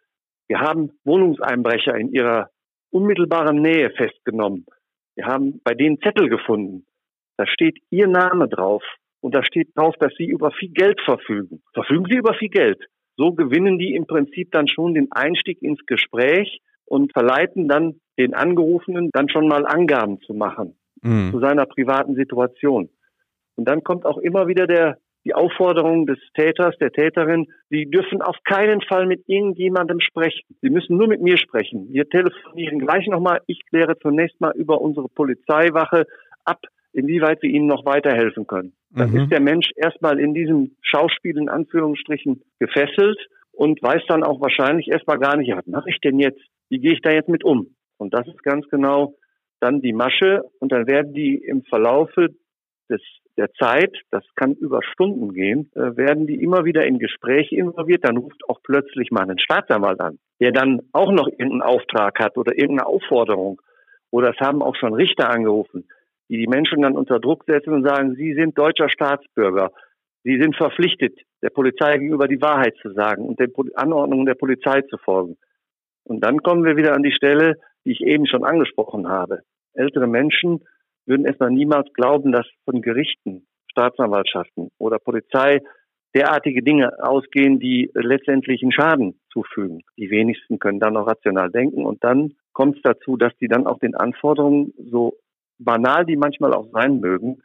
wir 0.48 0.60
haben 0.60 0.92
Wohnungseinbrecher 1.04 1.94
in 1.96 2.12
Ihrer 2.12 2.50
unmittelbaren 2.90 3.60
Nähe 3.60 3.90
festgenommen. 3.90 4.66
Wir 5.14 5.26
haben 5.26 5.60
bei 5.64 5.75
denen 5.75 6.00
Zettel 6.00 6.28
gefunden. 6.28 6.87
Da 7.37 7.46
steht 7.46 7.78
Ihr 7.90 8.06
Name 8.06 8.48
drauf 8.48 8.82
und 9.20 9.34
da 9.34 9.42
steht 9.44 9.76
drauf, 9.76 9.94
dass 9.98 10.12
Sie 10.16 10.26
über 10.26 10.50
viel 10.52 10.70
Geld 10.70 11.00
verfügen. 11.02 11.62
Verfügen 11.75 12.06
Sie 12.08 12.16
über 12.16 12.34
viel 12.34 12.48
Geld. 12.48 12.82
So 13.16 13.32
gewinnen 13.32 13.78
die 13.78 13.94
im 13.94 14.06
Prinzip 14.06 14.52
dann 14.52 14.68
schon 14.68 14.94
den 14.94 15.10
Einstieg 15.10 15.60
ins 15.60 15.84
Gespräch 15.87 16.60
und 16.88 17.12
verleiten 17.12 17.68
dann 17.68 18.00
den 18.18 18.35
Angerufenen 18.35 19.11
dann 19.12 19.28
schon 19.28 19.47
mal 19.47 19.66
Angaben 19.66 20.21
zu 20.23 20.35
machen 20.35 20.75
mhm. 21.02 21.30
zu 21.33 21.40
seiner 21.40 21.66
privaten 21.66 22.14
Situation. 22.14 22.88
Und 23.57 23.68
dann 23.68 23.83
kommt 23.83 24.07
auch 24.07 24.18
immer 24.18 24.47
wieder 24.47 24.66
der, 24.66 24.99
die 25.25 25.35
Aufforderung 25.35 26.07
des 26.07 26.18
Täters, 26.35 26.76
der 26.78 26.92
Täterin, 26.92 27.49
Sie 27.71 27.87
dürfen 27.87 28.23
auf 28.23 28.37
keinen 28.45 28.80
Fall 28.83 29.07
mit 29.07 29.25
irgendjemandem 29.26 30.00
sprechen. 30.00 30.57
Sie 30.62 30.71
müssen 30.71 30.97
nur 30.97 31.09
mit 31.09 31.21
mir 31.21 31.37
sprechen. 31.37 31.88
Wir 31.92 32.09
telefonieren 32.09 32.78
gleich 32.78 33.07
nochmal. 33.09 33.40
Ich 33.47 33.61
kläre 33.66 33.99
zunächst 33.99 34.40
mal 34.40 34.52
über 34.54 34.80
unsere 34.80 35.09
Polizeiwache 35.09 36.07
ab, 36.45 36.61
inwieweit 36.92 37.42
wir 37.42 37.50
Ihnen 37.50 37.66
noch 37.66 37.85
weiterhelfen 37.85 38.47
können. 38.47 38.73
Dann 38.90 39.11
mhm. 39.11 39.21
ist 39.23 39.33
der 39.33 39.40
Mensch 39.40 39.71
erstmal 39.76 40.18
in 40.18 40.35
diesem 40.35 40.76
Schauspiel 40.83 41.37
in 41.37 41.49
Anführungsstrichen 41.49 42.42
gefesselt 42.59 43.18
und 43.52 43.83
weiß 43.83 44.02
dann 44.09 44.23
auch 44.23 44.40
wahrscheinlich 44.40 44.88
erstmal 44.88 45.18
gar 45.18 45.37
nicht, 45.37 45.54
was 45.54 45.66
mache 45.66 45.90
ich 45.90 46.00
denn 46.00 46.18
jetzt? 46.21 46.40
Wie 46.68 46.78
gehe 46.78 46.92
ich 46.92 47.00
da 47.00 47.10
jetzt 47.10 47.28
mit 47.28 47.44
um? 47.44 47.75
Und 47.98 48.14
das 48.14 48.26
ist 48.26 48.42
ganz 48.42 48.68
genau 48.68 49.14
dann 49.60 49.80
die 49.80 49.92
Masche 49.92 50.42
und 50.60 50.72
dann 50.72 50.87
werden 50.87 51.14
die 51.14 51.37
im 51.37 51.64
Verlaufe 51.64 52.28
des, 52.88 53.00
der 53.37 53.52
Zeit, 53.52 53.96
das 54.10 54.25
kann 54.34 54.54
über 54.54 54.82
Stunden 54.82 55.32
gehen, 55.32 55.70
äh, 55.75 55.96
werden 55.96 56.26
die 56.26 56.42
immer 56.42 56.64
wieder 56.64 56.87
in 56.87 56.98
Gespräche 56.98 57.56
involviert. 57.56 58.04
Dann 58.04 58.16
ruft 58.16 58.48
auch 58.48 58.60
plötzlich 58.62 59.10
mal 59.10 59.28
ein 59.28 59.38
Staatsanwalt 59.38 60.00
an, 60.00 60.18
der 60.40 60.52
dann 60.52 60.82
auch 60.92 61.12
noch 61.12 61.28
irgendeinen 61.28 61.62
Auftrag 61.62 62.18
hat 62.18 62.37
oder 62.37 62.56
irgendeine 62.56 62.87
Aufforderung. 62.87 63.60
Oder 64.10 64.30
es 64.30 64.40
haben 64.40 64.62
auch 64.62 64.76
schon 64.76 64.94
Richter 64.94 65.28
angerufen, 65.30 65.88
die 66.28 66.38
die 66.38 66.46
Menschen 66.46 66.82
dann 66.82 66.96
unter 66.96 67.20
Druck 67.20 67.44
setzen 67.46 67.72
und 67.72 67.87
sagen, 67.87 68.14
sie 68.14 68.34
sind 68.34 68.56
deutscher 68.56 68.88
Staatsbürger. 68.88 69.72
Sie 70.25 70.38
sind 70.40 70.56
verpflichtet, 70.56 71.18
der 71.42 71.50
Polizei 71.50 71.98
gegenüber 71.98 72.26
die 72.26 72.40
Wahrheit 72.40 72.75
zu 72.82 72.92
sagen 72.92 73.26
und 73.26 73.38
den 73.38 73.52
Anordnungen 73.75 74.26
der 74.26 74.34
Polizei 74.34 74.82
zu 74.82 74.98
folgen. 74.98 75.37
Und 76.09 76.25
dann 76.25 76.43
kommen 76.43 76.65
wir 76.65 76.77
wieder 76.77 76.95
an 76.95 77.03
die 77.03 77.12
Stelle, 77.12 77.55
die 77.85 77.93
ich 77.93 78.00
eben 78.00 78.27
schon 78.27 78.45
angesprochen 78.45 79.09
habe. 79.09 79.43
Ältere 79.75 80.07
Menschen 80.07 80.65
würden 81.07 81.27
erstmal 81.27 81.50
niemals 81.50 81.93
glauben, 81.93 82.33
dass 82.33 82.47
von 82.65 82.83
Gerichten, 82.83 83.47
Staatsanwaltschaften 83.71 84.71
oder 84.79 84.99
Polizei 84.99 85.61
derartige 86.15 86.62
Dinge 86.62 86.93
ausgehen, 87.03 87.61
die 87.61 87.91
letztendlich 87.95 88.62
einen 88.62 88.73
Schaden 88.73 89.21
zufügen. 89.31 89.83
Die 89.99 90.11
wenigsten 90.11 90.59
können 90.59 90.81
dann 90.81 90.97
auch 90.97 91.07
rational 91.07 91.50
denken 91.50 91.85
und 91.85 92.03
dann 92.03 92.33
kommt 92.53 92.77
es 92.77 92.83
dazu, 92.83 93.17
dass 93.17 93.37
die 93.37 93.49
dann 93.49 93.67
auch 93.67 93.79
den 93.79 93.95
Anforderungen, 93.95 94.73
so 94.91 95.15
banal 95.59 96.07
die 96.07 96.17
manchmal 96.17 96.55
auch 96.55 96.69
sein 96.73 97.00
mögen, 97.00 97.43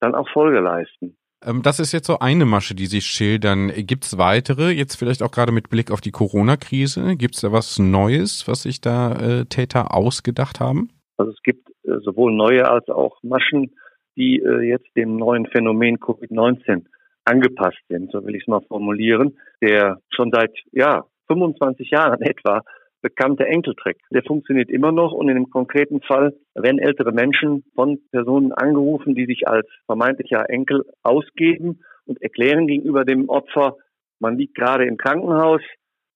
dann 0.00 0.14
auch 0.14 0.28
Folge 0.30 0.60
leisten. 0.60 1.16
Ähm, 1.44 1.62
das 1.62 1.80
ist 1.80 1.92
jetzt 1.92 2.06
so 2.06 2.18
eine 2.18 2.44
Masche, 2.44 2.74
die 2.74 2.86
Sie 2.86 3.00
schildern. 3.00 3.70
Gibt 3.74 4.04
es 4.04 4.18
weitere, 4.18 4.70
jetzt 4.70 4.96
vielleicht 4.96 5.22
auch 5.22 5.30
gerade 5.30 5.52
mit 5.52 5.70
Blick 5.70 5.90
auf 5.90 6.00
die 6.00 6.10
Corona-Krise? 6.10 7.16
Gibt 7.16 7.34
es 7.36 7.42
da 7.42 7.52
was 7.52 7.78
Neues, 7.78 8.48
was 8.48 8.62
sich 8.62 8.80
da 8.80 9.12
äh, 9.12 9.44
Täter 9.46 9.94
ausgedacht 9.94 10.60
haben? 10.60 10.90
Also 11.16 11.32
es 11.32 11.42
gibt 11.42 11.68
äh, 11.84 11.98
sowohl 12.02 12.32
neue 12.32 12.68
als 12.68 12.88
auch 12.88 13.22
Maschen, 13.22 13.72
die 14.16 14.40
äh, 14.40 14.62
jetzt 14.62 14.88
dem 14.96 15.16
neuen 15.16 15.46
Phänomen 15.46 15.98
Covid-19 15.98 16.84
angepasst 17.24 17.78
sind, 17.88 18.10
so 18.10 18.24
will 18.24 18.34
ich 18.34 18.42
es 18.42 18.48
mal 18.48 18.62
formulieren, 18.62 19.36
der 19.60 20.00
schon 20.08 20.30
seit 20.32 20.52
ja 20.72 21.04
25 21.28 21.90
Jahren 21.90 22.22
etwa 22.22 22.62
bekannte 23.00 23.46
Enkeltrick. 23.46 23.98
Der 24.10 24.22
funktioniert 24.22 24.70
immer 24.70 24.92
noch 24.92 25.12
und 25.12 25.28
in 25.28 25.36
dem 25.36 25.50
konkreten 25.50 26.00
Fall 26.02 26.34
werden 26.54 26.78
ältere 26.78 27.12
Menschen 27.12 27.64
von 27.74 27.98
Personen 28.10 28.52
angerufen, 28.52 29.14
die 29.14 29.26
sich 29.26 29.46
als 29.46 29.66
vermeintlicher 29.86 30.48
Enkel 30.50 30.84
ausgeben 31.02 31.80
und 32.06 32.20
erklären 32.22 32.66
gegenüber 32.66 33.04
dem 33.04 33.28
Opfer, 33.28 33.76
man 34.20 34.36
liegt 34.36 34.56
gerade 34.56 34.84
im 34.84 34.96
Krankenhaus, 34.96 35.60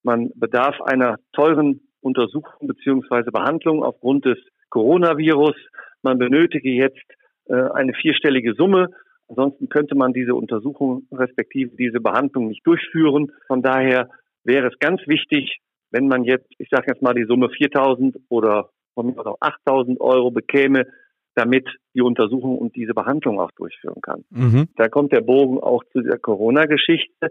man 0.03 0.31
bedarf 0.35 0.81
einer 0.81 1.19
teuren 1.33 1.81
Untersuchung 2.01 2.67
beziehungsweise 2.67 3.31
Behandlung 3.31 3.85
aufgrund 3.85 4.25
des 4.25 4.39
Coronavirus, 4.71 5.55
man 6.03 6.19
benötige 6.19 6.71
jetzt 6.71 7.05
äh, 7.47 7.55
eine 7.55 7.95
vierstellige 7.95 8.55
Summe, 8.55 8.89
ansonsten 9.29 9.69
könnte 9.69 9.95
man 9.95 10.13
diese 10.13 10.35
Untersuchung 10.35 11.07
respektive 11.13 11.77
diese 11.77 12.01
Behandlung 12.01 12.49
nicht 12.49 12.67
durchführen. 12.67 13.31
Von 13.47 13.63
daher 13.63 14.09
wäre 14.45 14.67
es 14.67 14.79
ganz 14.79 15.01
wichtig, 15.07 15.61
wenn 15.93 16.09
man 16.09 16.25
jetzt, 16.25 16.49
ich 16.59 16.69
sage 16.71 16.87
jetzt 16.89 17.03
mal 17.03 17.15
die 17.15 17.25
Summe 17.25 17.47
4.000 17.47 18.17
oder 18.29 18.71
von 18.95 19.07
mir 19.07 19.19
aus 19.19 19.39
8.000 19.41 20.01
Euro 20.01 20.31
bekäme, 20.31 20.87
damit 21.35 21.67
die 21.95 22.03
Untersuchung 22.03 22.59
und 22.59 22.77
diese 22.77 22.95
Behandlung 22.95 23.41
auch 23.41 23.53
durchführen 23.53 24.03
kann. 24.03 24.25
Mhm. 24.31 24.69
Da 24.77 24.89
kommt 24.89 25.13
der 25.13 25.21
Bogen 25.21 25.59
auch 25.59 25.83
zu 25.93 26.01
der 26.03 26.19
Corona-Geschichte, 26.19 27.29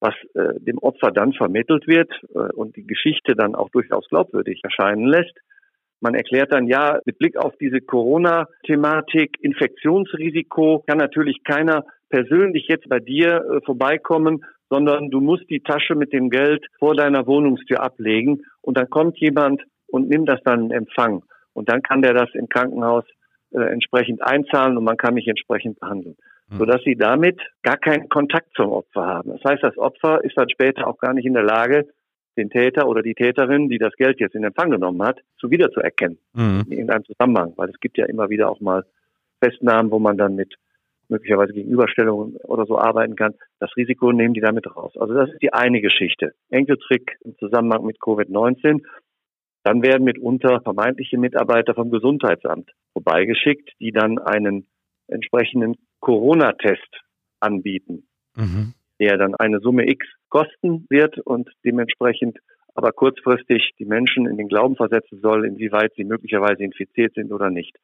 was 0.00 0.14
äh, 0.34 0.60
dem 0.60 0.78
Opfer 0.78 1.10
dann 1.10 1.32
vermittelt 1.32 1.86
wird 1.86 2.10
äh, 2.34 2.52
und 2.52 2.76
die 2.76 2.86
Geschichte 2.86 3.34
dann 3.34 3.54
auch 3.54 3.70
durchaus 3.70 4.06
glaubwürdig 4.08 4.60
erscheinen 4.62 5.06
lässt. 5.06 5.34
Man 6.00 6.14
erklärt 6.14 6.52
dann, 6.52 6.68
ja, 6.68 7.00
mit 7.04 7.18
Blick 7.18 7.36
auf 7.36 7.56
diese 7.56 7.80
Corona-Thematik, 7.80 9.36
Infektionsrisiko, 9.40 10.84
kann 10.86 10.98
natürlich 10.98 11.42
keiner 11.42 11.84
persönlich 12.08 12.66
jetzt 12.68 12.88
bei 12.88 13.00
dir 13.00 13.44
äh, 13.44 13.60
vorbeikommen 13.64 14.44
sondern 14.70 15.10
du 15.10 15.20
musst 15.20 15.48
die 15.50 15.60
Tasche 15.60 15.94
mit 15.94 16.12
dem 16.12 16.30
Geld 16.30 16.66
vor 16.78 16.94
deiner 16.94 17.26
Wohnungstür 17.26 17.82
ablegen 17.82 18.42
und 18.60 18.76
dann 18.76 18.90
kommt 18.90 19.18
jemand 19.18 19.62
und 19.86 20.08
nimmt 20.08 20.28
das 20.28 20.40
dann 20.44 20.66
in 20.66 20.70
Empfang. 20.70 21.22
Und 21.54 21.68
dann 21.68 21.82
kann 21.82 22.02
der 22.02 22.14
das 22.14 22.28
im 22.34 22.48
Krankenhaus 22.48 23.04
äh, 23.50 23.60
entsprechend 23.60 24.22
einzahlen 24.22 24.76
und 24.76 24.84
man 24.84 24.96
kann 24.96 25.14
mich 25.14 25.26
entsprechend 25.26 25.80
behandeln. 25.80 26.16
Mhm. 26.50 26.58
Sodass 26.58 26.82
sie 26.84 26.96
damit 26.96 27.40
gar 27.62 27.78
keinen 27.78 28.08
Kontakt 28.08 28.50
zum 28.54 28.70
Opfer 28.70 29.06
haben. 29.06 29.30
Das 29.30 29.42
heißt, 29.44 29.62
das 29.62 29.78
Opfer 29.78 30.22
ist 30.22 30.36
dann 30.36 30.48
später 30.50 30.86
auch 30.86 30.98
gar 30.98 31.14
nicht 31.14 31.26
in 31.26 31.34
der 31.34 31.42
Lage, 31.42 31.88
den 32.36 32.50
Täter 32.50 32.86
oder 32.86 33.02
die 33.02 33.14
Täterin, 33.14 33.68
die 33.68 33.78
das 33.78 33.94
Geld 33.96 34.20
jetzt 34.20 34.34
in 34.34 34.44
Empfang 34.44 34.70
genommen 34.70 35.02
hat, 35.02 35.18
zu 35.38 35.50
wiederzuerkennen. 35.50 36.18
Mhm. 36.34 36.66
In 36.70 36.90
einem 36.90 37.04
Zusammenhang. 37.04 37.54
Weil 37.56 37.70
es 37.70 37.80
gibt 37.80 37.98
ja 37.98 38.06
immer 38.06 38.30
wieder 38.30 38.48
auch 38.50 38.60
mal 38.60 38.84
Festnahmen, 39.42 39.90
wo 39.90 39.98
man 39.98 40.16
dann 40.16 40.36
mit 40.36 40.54
möglicherweise 41.08 41.52
Gegenüberstellungen 41.52 42.36
oder 42.44 42.66
so 42.66 42.78
arbeiten 42.78 43.16
kann. 43.16 43.34
Das 43.60 43.74
Risiko 43.76 44.12
nehmen 44.12 44.34
die 44.34 44.40
damit 44.40 44.66
raus. 44.74 44.92
Also 44.98 45.14
das 45.14 45.30
ist 45.30 45.42
die 45.42 45.52
eine 45.52 45.80
Geschichte. 45.80 46.34
Enkeltrick 46.50 47.16
im 47.24 47.36
Zusammenhang 47.38 47.84
mit 47.84 47.98
Covid-19. 47.98 48.82
Dann 49.64 49.82
werden 49.82 50.04
mitunter 50.04 50.60
vermeintliche 50.62 51.18
Mitarbeiter 51.18 51.74
vom 51.74 51.90
Gesundheitsamt 51.90 52.70
vorbeigeschickt, 52.92 53.72
die 53.80 53.92
dann 53.92 54.18
einen 54.18 54.66
entsprechenden 55.08 55.76
Corona-Test 56.00 57.02
anbieten, 57.40 58.06
mhm. 58.36 58.74
der 59.00 59.16
dann 59.16 59.34
eine 59.34 59.60
Summe 59.60 59.88
X 59.88 60.06
kosten 60.28 60.86
wird 60.88 61.18
und 61.18 61.50
dementsprechend 61.64 62.38
aber 62.74 62.92
kurzfristig 62.92 63.72
die 63.78 63.84
Menschen 63.84 64.26
in 64.26 64.36
den 64.36 64.48
Glauben 64.48 64.76
versetzen 64.76 65.20
soll, 65.20 65.44
inwieweit 65.44 65.92
sie 65.96 66.04
möglicherweise 66.04 66.62
infiziert 66.62 67.14
sind 67.14 67.32
oder 67.32 67.50
nicht. 67.50 67.76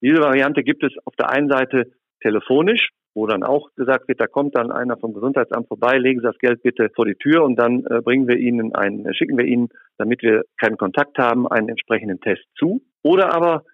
Diese 0.00 0.20
Variante 0.20 0.62
gibt 0.62 0.82
es 0.84 0.92
auf 1.04 1.14
der 1.16 1.30
einen 1.30 1.50
Seite 1.50 1.92
telefonisch, 2.20 2.90
wo 3.14 3.26
dann 3.26 3.42
auch 3.42 3.68
gesagt 3.74 4.08
wird, 4.08 4.20
da 4.20 4.26
kommt 4.26 4.56
dann 4.56 4.70
einer 4.70 4.96
vom 4.96 5.12
Gesundheitsamt 5.12 5.68
vorbei, 5.68 5.98
legen 5.98 6.20
Sie 6.20 6.26
das 6.26 6.38
Geld 6.38 6.62
bitte 6.62 6.90
vor 6.94 7.04
die 7.04 7.16
Tür 7.16 7.44
und 7.44 7.56
dann 7.56 7.84
äh, 7.86 8.00
bringen 8.00 8.28
wir 8.28 8.36
Ihnen 8.36 8.74
einen, 8.74 9.06
äh, 9.06 9.14
schicken 9.14 9.36
wir 9.36 9.44
Ihnen, 9.44 9.68
damit 9.96 10.22
wir 10.22 10.44
keinen 10.60 10.76
Kontakt 10.76 11.18
haben, 11.18 11.48
einen 11.48 11.68
entsprechenden 11.68 12.20
Test 12.20 12.44
zu. 12.56 12.80
Oder 13.02 13.34
aber, 13.34 13.64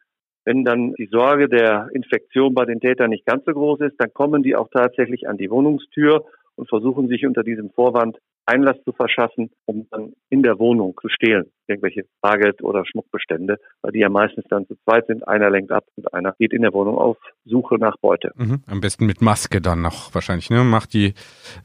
wenn 0.44 0.64
dann 0.64 0.94
die 0.94 1.08
Sorge 1.10 1.48
der 1.48 1.88
Infektion 1.92 2.54
bei 2.54 2.64
den 2.64 2.80
Tätern 2.80 3.10
nicht 3.10 3.26
ganz 3.26 3.44
so 3.44 3.52
groß 3.52 3.80
ist, 3.80 3.96
dann 3.98 4.12
kommen 4.12 4.42
die 4.42 4.56
auch 4.56 4.68
tatsächlich 4.72 5.28
an 5.28 5.36
die 5.36 5.50
Wohnungstür 5.50 6.24
und 6.56 6.68
versuchen 6.68 7.08
sich 7.08 7.26
unter 7.26 7.42
diesem 7.42 7.70
Vorwand 7.70 8.18
Einlass 8.46 8.76
zu 8.84 8.92
verschaffen, 8.92 9.50
um 9.64 9.86
dann 9.90 10.12
in 10.28 10.42
der 10.42 10.58
Wohnung 10.58 10.94
zu 11.00 11.08
stehlen, 11.08 11.50
irgendwelche 11.66 12.04
Bargeld- 12.20 12.62
oder 12.62 12.84
Schmuckbestände, 12.84 13.56
weil 13.82 13.92
die 13.92 14.00
ja 14.00 14.08
meistens 14.08 14.44
dann 14.48 14.66
zu 14.66 14.76
zweit 14.84 15.06
sind. 15.06 15.26
Einer 15.26 15.50
lenkt 15.50 15.72
ab 15.72 15.84
und 15.96 16.12
einer 16.12 16.34
geht 16.38 16.52
in 16.52 16.62
der 16.62 16.72
Wohnung 16.72 16.98
auf 16.98 17.16
Suche 17.44 17.76
nach 17.76 17.96
Beute. 17.98 18.32
Mhm. 18.36 18.62
Am 18.66 18.80
besten 18.80 19.06
mit 19.06 19.22
Maske 19.22 19.60
dann 19.60 19.82
noch 19.82 20.14
wahrscheinlich, 20.14 20.50
ne? 20.50 20.64
Macht 20.64 20.92
die 20.94 21.14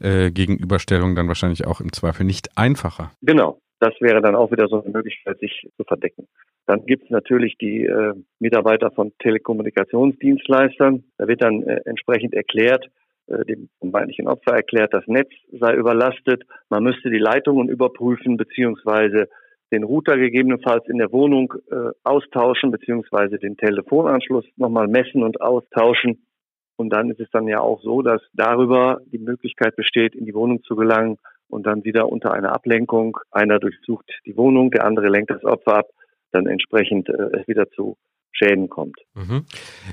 äh, 0.00 0.30
Gegenüberstellung 0.30 1.14
dann 1.14 1.28
wahrscheinlich 1.28 1.66
auch 1.66 1.80
im 1.80 1.92
Zweifel 1.92 2.24
nicht 2.24 2.56
einfacher. 2.56 3.12
Genau. 3.22 3.60
Das 3.80 3.94
wäre 4.00 4.20
dann 4.20 4.36
auch 4.36 4.52
wieder 4.52 4.68
so 4.68 4.82
eine 4.82 4.92
Möglichkeit, 4.92 5.38
sich 5.38 5.66
zu 5.78 5.84
verdecken. 5.84 6.28
Dann 6.66 6.84
gibt 6.84 7.04
es 7.04 7.10
natürlich 7.10 7.56
die 7.58 7.86
äh, 7.86 8.12
Mitarbeiter 8.38 8.90
von 8.90 9.12
Telekommunikationsdienstleistern. 9.20 11.02
Da 11.16 11.26
wird 11.26 11.42
dann 11.42 11.62
äh, 11.62 11.80
entsprechend 11.86 12.34
erklärt, 12.34 12.90
dem 13.44 13.68
vermeintlichen 13.78 14.28
Opfer 14.28 14.52
erklärt, 14.52 14.92
das 14.92 15.06
Netz 15.06 15.30
sei 15.52 15.74
überlastet, 15.74 16.42
man 16.68 16.82
müsste 16.82 17.10
die 17.10 17.18
Leitungen 17.18 17.68
überprüfen 17.68 18.36
beziehungsweise 18.36 19.28
den 19.72 19.84
Router 19.84 20.16
gegebenenfalls 20.16 20.86
in 20.88 20.98
der 20.98 21.12
Wohnung 21.12 21.54
äh, 21.70 21.90
austauschen 22.02 22.70
beziehungsweise 22.70 23.38
den 23.38 23.56
Telefonanschluss 23.56 24.44
nochmal 24.56 24.88
messen 24.88 25.22
und 25.22 25.40
austauschen. 25.40 26.26
Und 26.76 26.90
dann 26.90 27.10
ist 27.10 27.20
es 27.20 27.30
dann 27.30 27.46
ja 27.46 27.60
auch 27.60 27.80
so, 27.82 28.02
dass 28.02 28.22
darüber 28.32 29.00
die 29.12 29.18
Möglichkeit 29.18 29.76
besteht, 29.76 30.14
in 30.14 30.24
die 30.24 30.34
Wohnung 30.34 30.62
zu 30.62 30.76
gelangen 30.76 31.18
und 31.48 31.66
dann 31.66 31.84
wieder 31.84 32.08
unter 32.08 32.32
einer 32.32 32.52
Ablenkung, 32.52 33.18
einer 33.30 33.58
durchsucht 33.58 34.10
die 34.24 34.36
Wohnung, 34.36 34.70
der 34.70 34.84
andere 34.84 35.08
lenkt 35.08 35.30
das 35.30 35.44
Opfer 35.44 35.78
ab, 35.78 35.86
dann 36.32 36.46
entsprechend 36.46 37.08
äh, 37.08 37.38
es 37.38 37.46
wieder 37.46 37.68
zu 37.70 37.96
Schäden 38.32 38.68
kommt. 38.68 38.96
Mhm. 39.14 39.44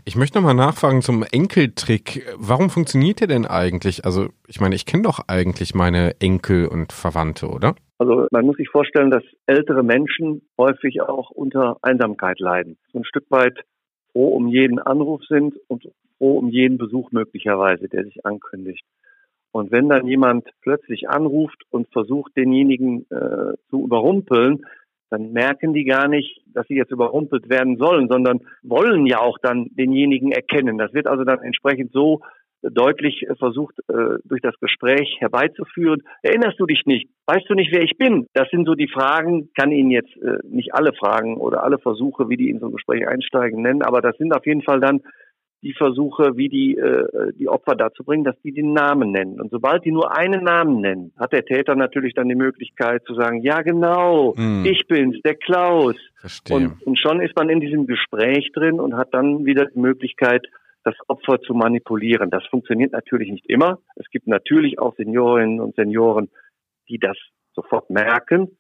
Ich 0.05 0.15
möchte 0.15 0.37
nochmal 0.37 0.55
nachfragen 0.55 1.01
zum 1.01 1.23
Enkeltrick. 1.23 2.25
Warum 2.37 2.69
funktioniert 2.69 3.19
der 3.19 3.27
denn 3.27 3.45
eigentlich? 3.45 4.05
Also 4.05 4.29
ich 4.47 4.59
meine, 4.59 4.75
ich 4.75 4.85
kenne 4.85 5.03
doch 5.03 5.19
eigentlich 5.27 5.75
meine 5.75 6.19
Enkel 6.19 6.67
und 6.67 6.93
Verwandte, 6.93 7.47
oder? 7.47 7.75
Also 7.97 8.27
man 8.31 8.45
muss 8.45 8.57
sich 8.57 8.69
vorstellen, 8.69 9.11
dass 9.11 9.23
ältere 9.47 9.83
Menschen 9.83 10.47
häufig 10.57 11.01
auch 11.01 11.31
unter 11.31 11.77
Einsamkeit 11.81 12.39
leiden. 12.39 12.77
So 12.93 12.99
ein 12.99 13.05
Stück 13.05 13.25
weit 13.29 13.59
froh 14.11 14.29
um 14.29 14.47
jeden 14.47 14.79
Anruf 14.79 15.21
sind 15.27 15.55
und 15.67 15.89
froh 16.17 16.37
um 16.37 16.49
jeden 16.49 16.77
Besuch 16.77 17.11
möglicherweise, 17.11 17.87
der 17.87 18.03
sich 18.03 18.25
ankündigt. 18.25 18.83
Und 19.51 19.71
wenn 19.71 19.89
dann 19.89 20.05
jemand 20.05 20.47
plötzlich 20.61 21.09
anruft 21.09 21.63
und 21.71 21.87
versucht, 21.91 22.35
denjenigen 22.37 23.05
äh, 23.09 23.55
zu 23.69 23.83
überrumpeln, 23.83 24.65
dann 25.09 25.31
merken 25.31 25.73
die 25.73 25.85
gar 25.85 26.07
nicht, 26.07 26.41
dass 26.53 26.67
sie 26.67 26.75
jetzt 26.75 26.91
überrumpelt 26.91 27.49
werden 27.49 27.77
sollen, 27.77 28.07
sondern 28.09 28.41
wollen 28.63 29.05
ja 29.05 29.19
auch 29.19 29.37
dann 29.41 29.67
denjenigen 29.71 30.31
erkennen. 30.31 30.77
Das 30.77 30.93
wird 30.93 31.07
also 31.07 31.23
dann 31.23 31.41
entsprechend 31.41 31.91
so 31.91 32.21
deutlich 32.61 33.25
versucht, 33.37 33.75
äh, 33.87 34.17
durch 34.25 34.41
das 34.41 34.55
Gespräch 34.59 35.17
herbeizuführen. 35.19 36.01
Erinnerst 36.23 36.59
du 36.59 36.65
dich 36.65 36.83
nicht? 36.85 37.09
Weißt 37.25 37.47
du 37.49 37.53
nicht, 37.53 37.71
wer 37.71 37.83
ich 37.83 37.97
bin? 37.97 38.27
Das 38.33 38.49
sind 38.49 38.65
so 38.65 38.73
die 38.73 38.87
Fragen, 38.87 39.49
kann 39.57 39.71
Ihnen 39.71 39.91
jetzt 39.91 40.15
äh, 40.17 40.39
nicht 40.43 40.73
alle 40.73 40.93
Fragen 40.93 41.37
oder 41.37 41.63
alle 41.63 41.77
Versuche, 41.77 42.29
wie 42.29 42.37
die 42.37 42.49
in 42.49 42.59
so 42.59 42.67
ein 42.67 42.73
Gespräch 42.73 43.07
einsteigen, 43.07 43.61
nennen, 43.61 43.83
aber 43.83 44.01
das 44.01 44.17
sind 44.17 44.35
auf 44.35 44.45
jeden 44.45 44.63
Fall 44.63 44.79
dann 44.79 45.01
die 45.63 45.73
Versuche, 45.73 46.37
wie 46.37 46.49
die, 46.49 46.77
äh, 46.77 47.33
die 47.33 47.49
Opfer 47.49 47.75
dazu 47.75 48.03
bringen, 48.03 48.23
dass 48.23 48.39
die 48.43 48.53
den 48.53 48.73
Namen 48.73 49.11
nennen. 49.11 49.41
Und 49.41 49.49
sobald 49.49 49.85
die 49.85 49.91
nur 49.91 50.15
einen 50.15 50.43
Namen 50.43 50.81
nennen, 50.81 51.13
hat 51.17 51.33
der 51.33 51.45
Täter 51.45 51.75
natürlich 51.75 52.13
dann 52.13 52.29
die 52.29 52.35
Möglichkeit 52.35 53.03
zu 53.05 53.15
sagen, 53.15 53.41
ja 53.41 53.61
genau, 53.61 54.35
hm. 54.35 54.65
ich 54.65 54.87
bin's, 54.87 55.19
der 55.23 55.35
Klaus. 55.35 55.95
Verstehe. 56.15 56.57
Und, 56.57 56.83
und 56.85 56.99
schon 56.99 57.21
ist 57.21 57.35
man 57.35 57.49
in 57.49 57.59
diesem 57.59 57.87
Gespräch 57.87 58.51
drin 58.53 58.79
und 58.79 58.95
hat 58.95 59.13
dann 59.13 59.45
wieder 59.45 59.65
die 59.65 59.79
Möglichkeit, 59.79 60.47
das 60.83 60.95
Opfer 61.07 61.41
zu 61.41 61.53
manipulieren. 61.53 62.29
Das 62.29 62.45
funktioniert 62.45 62.93
natürlich 62.93 63.29
nicht 63.29 63.49
immer. 63.49 63.79
Es 63.95 64.09
gibt 64.09 64.27
natürlich 64.27 64.79
auch 64.79 64.95
Seniorinnen 64.95 65.59
und 65.59 65.75
Senioren, 65.75 66.29
die 66.87 66.99
das 66.99 67.17
sofort 67.53 67.89
merken 67.89 68.57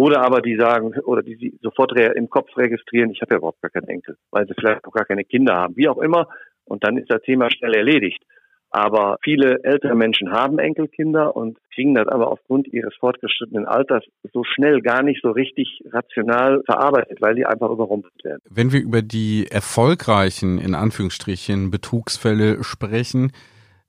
oder 0.00 0.22
aber 0.22 0.40
die 0.40 0.56
sagen, 0.56 0.94
oder 1.04 1.22
die 1.22 1.36
sie 1.36 1.58
sofort 1.60 1.92
im 1.92 2.30
Kopf 2.30 2.56
registrieren, 2.56 3.10
ich 3.10 3.20
habe 3.20 3.34
ja 3.34 3.36
überhaupt 3.36 3.60
gar 3.60 3.70
keinen 3.70 3.88
Enkel, 3.88 4.16
weil 4.30 4.46
sie 4.46 4.54
vielleicht 4.54 4.82
auch 4.86 4.92
gar 4.92 5.04
keine 5.04 5.24
Kinder 5.24 5.54
haben, 5.54 5.76
wie 5.76 5.90
auch 5.90 5.98
immer. 5.98 6.26
Und 6.64 6.84
dann 6.84 6.96
ist 6.96 7.10
das 7.10 7.20
Thema 7.20 7.50
schnell 7.50 7.74
erledigt. 7.74 8.22
Aber 8.70 9.18
viele 9.22 9.62
ältere 9.62 9.94
Menschen 9.94 10.32
haben 10.32 10.58
Enkelkinder 10.58 11.36
und 11.36 11.58
kriegen 11.74 11.94
das 11.94 12.08
aber 12.08 12.28
aufgrund 12.28 12.66
ihres 12.68 12.94
fortgeschrittenen 12.94 13.66
Alters 13.66 14.02
so 14.32 14.42
schnell 14.42 14.80
gar 14.80 15.02
nicht 15.02 15.20
so 15.20 15.32
richtig 15.32 15.82
rational 15.92 16.62
verarbeitet, 16.64 17.20
weil 17.20 17.34
die 17.34 17.44
einfach 17.44 17.68
überrumpelt 17.68 18.24
werden. 18.24 18.40
Wenn 18.48 18.72
wir 18.72 18.80
über 18.80 19.02
die 19.02 19.48
erfolgreichen, 19.50 20.56
in 20.56 20.74
Anführungsstrichen, 20.74 21.70
Betrugsfälle 21.70 22.64
sprechen, 22.64 23.32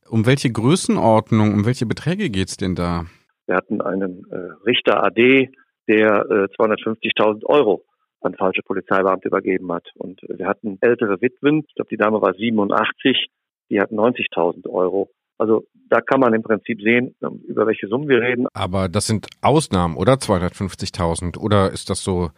um 0.09 0.25
welche 0.25 0.51
Größenordnung, 0.51 1.53
um 1.53 1.65
welche 1.65 1.85
Beträge 1.85 2.29
geht 2.29 2.49
es 2.49 2.57
denn 2.57 2.75
da? 2.75 3.05
Wir 3.45 3.55
hatten 3.55 3.81
einen 3.81 4.25
äh, 4.29 4.35
Richter 4.65 5.03
AD, 5.05 5.51
der 5.87 6.25
äh, 6.29 6.47
250.000 6.59 7.45
Euro 7.45 7.83
an 8.21 8.35
falsche 8.35 8.61
Polizeibeamte 8.61 9.27
übergeben 9.27 9.71
hat. 9.71 9.87
Und 9.95 10.21
wir 10.27 10.47
hatten 10.47 10.77
ältere 10.81 11.21
Witwen, 11.21 11.63
ich 11.67 11.75
glaube, 11.75 11.89
die 11.89 11.97
Dame 11.97 12.21
war 12.21 12.33
87, 12.33 13.29
die 13.69 13.79
hat 13.79 13.91
90.000 13.91 14.69
Euro. 14.69 15.09
Also 15.37 15.65
da 15.89 16.01
kann 16.01 16.19
man 16.19 16.33
im 16.33 16.43
Prinzip 16.43 16.81
sehen, 16.81 17.15
ähm, 17.23 17.41
über 17.47 17.65
welche 17.65 17.87
Summen 17.87 18.07
wir 18.07 18.21
reden. 18.21 18.47
Aber 18.53 18.89
das 18.89 19.07
sind 19.07 19.27
Ausnahmen, 19.41 19.97
oder 19.97 20.13
250.000? 20.13 21.39
Oder 21.39 21.71
ist 21.71 21.89
das 21.89 22.03
so 22.03 22.29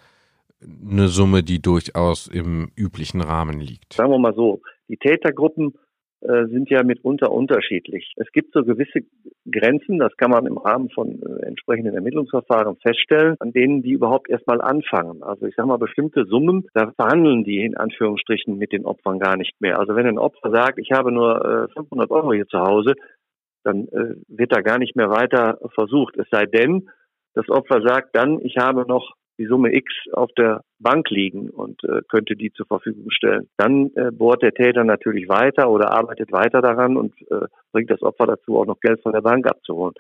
eine 0.61 1.09
Summe, 1.09 1.43
die 1.43 1.61
durchaus 1.61 2.27
im 2.27 2.71
üblichen 2.77 3.19
Rahmen 3.19 3.59
liegt? 3.59 3.93
Sagen 3.93 4.11
wir 4.11 4.19
mal 4.19 4.33
so, 4.33 4.61
die 4.87 4.97
Tätergruppen 4.97 5.73
sind 6.47 6.69
ja 6.69 6.83
mitunter 6.83 7.31
unterschiedlich. 7.31 8.13
Es 8.15 8.31
gibt 8.31 8.53
so 8.53 8.63
gewisse 8.63 8.99
Grenzen, 9.49 9.99
das 9.99 10.15
kann 10.17 10.31
man 10.31 10.45
im 10.45 10.57
Rahmen 10.57 10.89
von 10.89 11.21
äh, 11.21 11.45
entsprechenden 11.45 11.95
Ermittlungsverfahren 11.95 12.77
feststellen, 12.77 13.35
an 13.39 13.51
denen 13.51 13.81
die 13.81 13.91
überhaupt 13.91 14.29
erstmal 14.29 14.61
anfangen. 14.61 15.21
Also 15.23 15.45
ich 15.45 15.55
sage 15.55 15.67
mal, 15.67 15.77
bestimmte 15.77 16.25
Summen, 16.25 16.67
da 16.73 16.91
verhandeln 16.91 17.43
die 17.43 17.63
in 17.63 17.75
Anführungsstrichen 17.75 18.57
mit 18.57 18.71
den 18.71 18.85
Opfern 18.85 19.19
gar 19.19 19.37
nicht 19.37 19.59
mehr. 19.59 19.79
Also 19.79 19.95
wenn 19.95 20.07
ein 20.07 20.17
Opfer 20.17 20.51
sagt, 20.51 20.79
ich 20.79 20.91
habe 20.91 21.11
nur 21.11 21.67
äh, 21.69 21.73
500 21.73 22.09
Euro 22.11 22.33
hier 22.33 22.47
zu 22.47 22.59
Hause, 22.59 22.93
dann 23.63 23.87
äh, 23.89 24.15
wird 24.27 24.55
da 24.55 24.61
gar 24.61 24.77
nicht 24.77 24.95
mehr 24.95 25.09
weiter 25.09 25.57
versucht. 25.75 26.17
Es 26.17 26.27
sei 26.31 26.45
denn, 26.45 26.89
das 27.33 27.49
Opfer 27.49 27.81
sagt 27.81 28.15
dann, 28.15 28.39
ich 28.41 28.57
habe 28.57 28.85
noch 28.87 29.15
die 29.37 29.45
Summe 29.45 29.73
X 29.73 29.91
auf 30.11 30.31
der 30.37 30.61
Bank 30.79 31.09
liegen 31.09 31.49
und 31.49 31.83
äh, 31.83 32.01
könnte 32.09 32.35
die 32.35 32.51
zur 32.53 32.67
Verfügung 32.67 33.09
stellen. 33.09 33.49
Dann 33.57 33.91
äh, 33.95 34.11
bohrt 34.11 34.43
der 34.43 34.53
Täter 34.53 34.83
natürlich 34.83 35.27
weiter 35.27 35.69
oder 35.69 35.91
arbeitet 35.91 36.31
weiter 36.31 36.61
daran 36.61 36.97
und 36.97 37.13
äh, 37.31 37.47
bringt 37.71 37.89
das 37.89 38.01
Opfer 38.03 38.27
dazu, 38.27 38.57
auch 38.57 38.65
noch 38.65 38.79
Geld 38.79 39.01
von 39.01 39.13
der 39.13 39.21
Bank 39.21 39.47
abzuholen. 39.47 39.95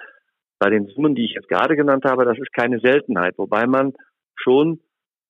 Bei 0.59 0.69
den 0.69 0.87
Summen, 0.87 1.15
die 1.15 1.25
ich 1.25 1.33
jetzt 1.33 1.49
gerade 1.49 1.75
genannt 1.75 2.05
habe, 2.05 2.25
das 2.25 2.37
ist 2.37 2.53
keine 2.53 2.79
Seltenheit, 2.79 3.37
wobei 3.37 3.65
man 3.65 3.93
schon 4.35 4.79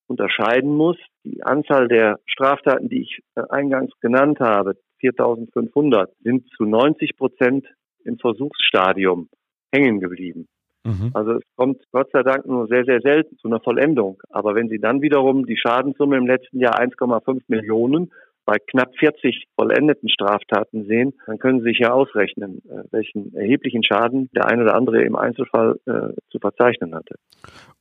unterscheiden 0.08 0.76
muss. 0.76 0.98
Die 1.24 1.44
Anzahl 1.44 1.88
der 1.88 2.20
Straftaten, 2.26 2.90
die 2.90 3.02
ich 3.04 3.20
äh, 3.36 3.44
eingangs 3.50 3.92
genannt 4.02 4.40
habe, 4.40 4.76
4500, 5.00 6.12
sind 6.22 6.48
zu 6.56 6.66
90 6.66 7.18
Prozent 7.18 7.66
im 8.06 8.18
Versuchsstadium 8.18 9.30
hängen 9.74 10.00
geblieben. 10.00 10.48
Mhm. 10.84 11.12
Also 11.14 11.34
es 11.34 11.44
kommt 11.56 11.82
Gott 11.92 12.10
sei 12.12 12.24
Dank 12.24 12.46
nur 12.46 12.68
sehr, 12.68 12.84
sehr 12.86 13.02
selten 13.02 13.38
zu 13.38 13.48
einer 13.48 13.60
Vollendung. 13.60 14.22
Aber 14.30 14.56
wenn 14.56 14.70
Sie 14.70 14.80
dann 14.80 15.02
wiederum 15.02 15.46
die 15.46 15.58
Schadenssumme 15.58 16.18
im 16.18 16.28
letzten 16.28 16.60
Jahr 16.60 16.80
1,5 16.80 17.42
Millionen 17.48 18.12
bei 18.46 18.58
knapp 18.68 18.92
40 19.00 19.46
vollendeten 19.56 20.10
Straftaten 20.10 20.86
sehen, 20.86 21.14
dann 21.28 21.40
können 21.40 21.60
Sie 21.60 21.70
sich 21.70 21.80
ja 21.80 21.94
ausrechnen, 21.94 22.62
äh, 22.70 22.84
welchen 22.92 23.34
erheblichen 23.36 23.84
Schaden 23.84 24.30
der 24.36 24.48
eine 24.48 24.64
oder 24.64 24.76
andere 24.76 25.02
im 25.04 25.16
Einzelfall 25.16 25.80
äh, 25.86 26.14
zu 26.30 26.40
verzeichnen 26.40 26.94
hatte. 26.94 27.16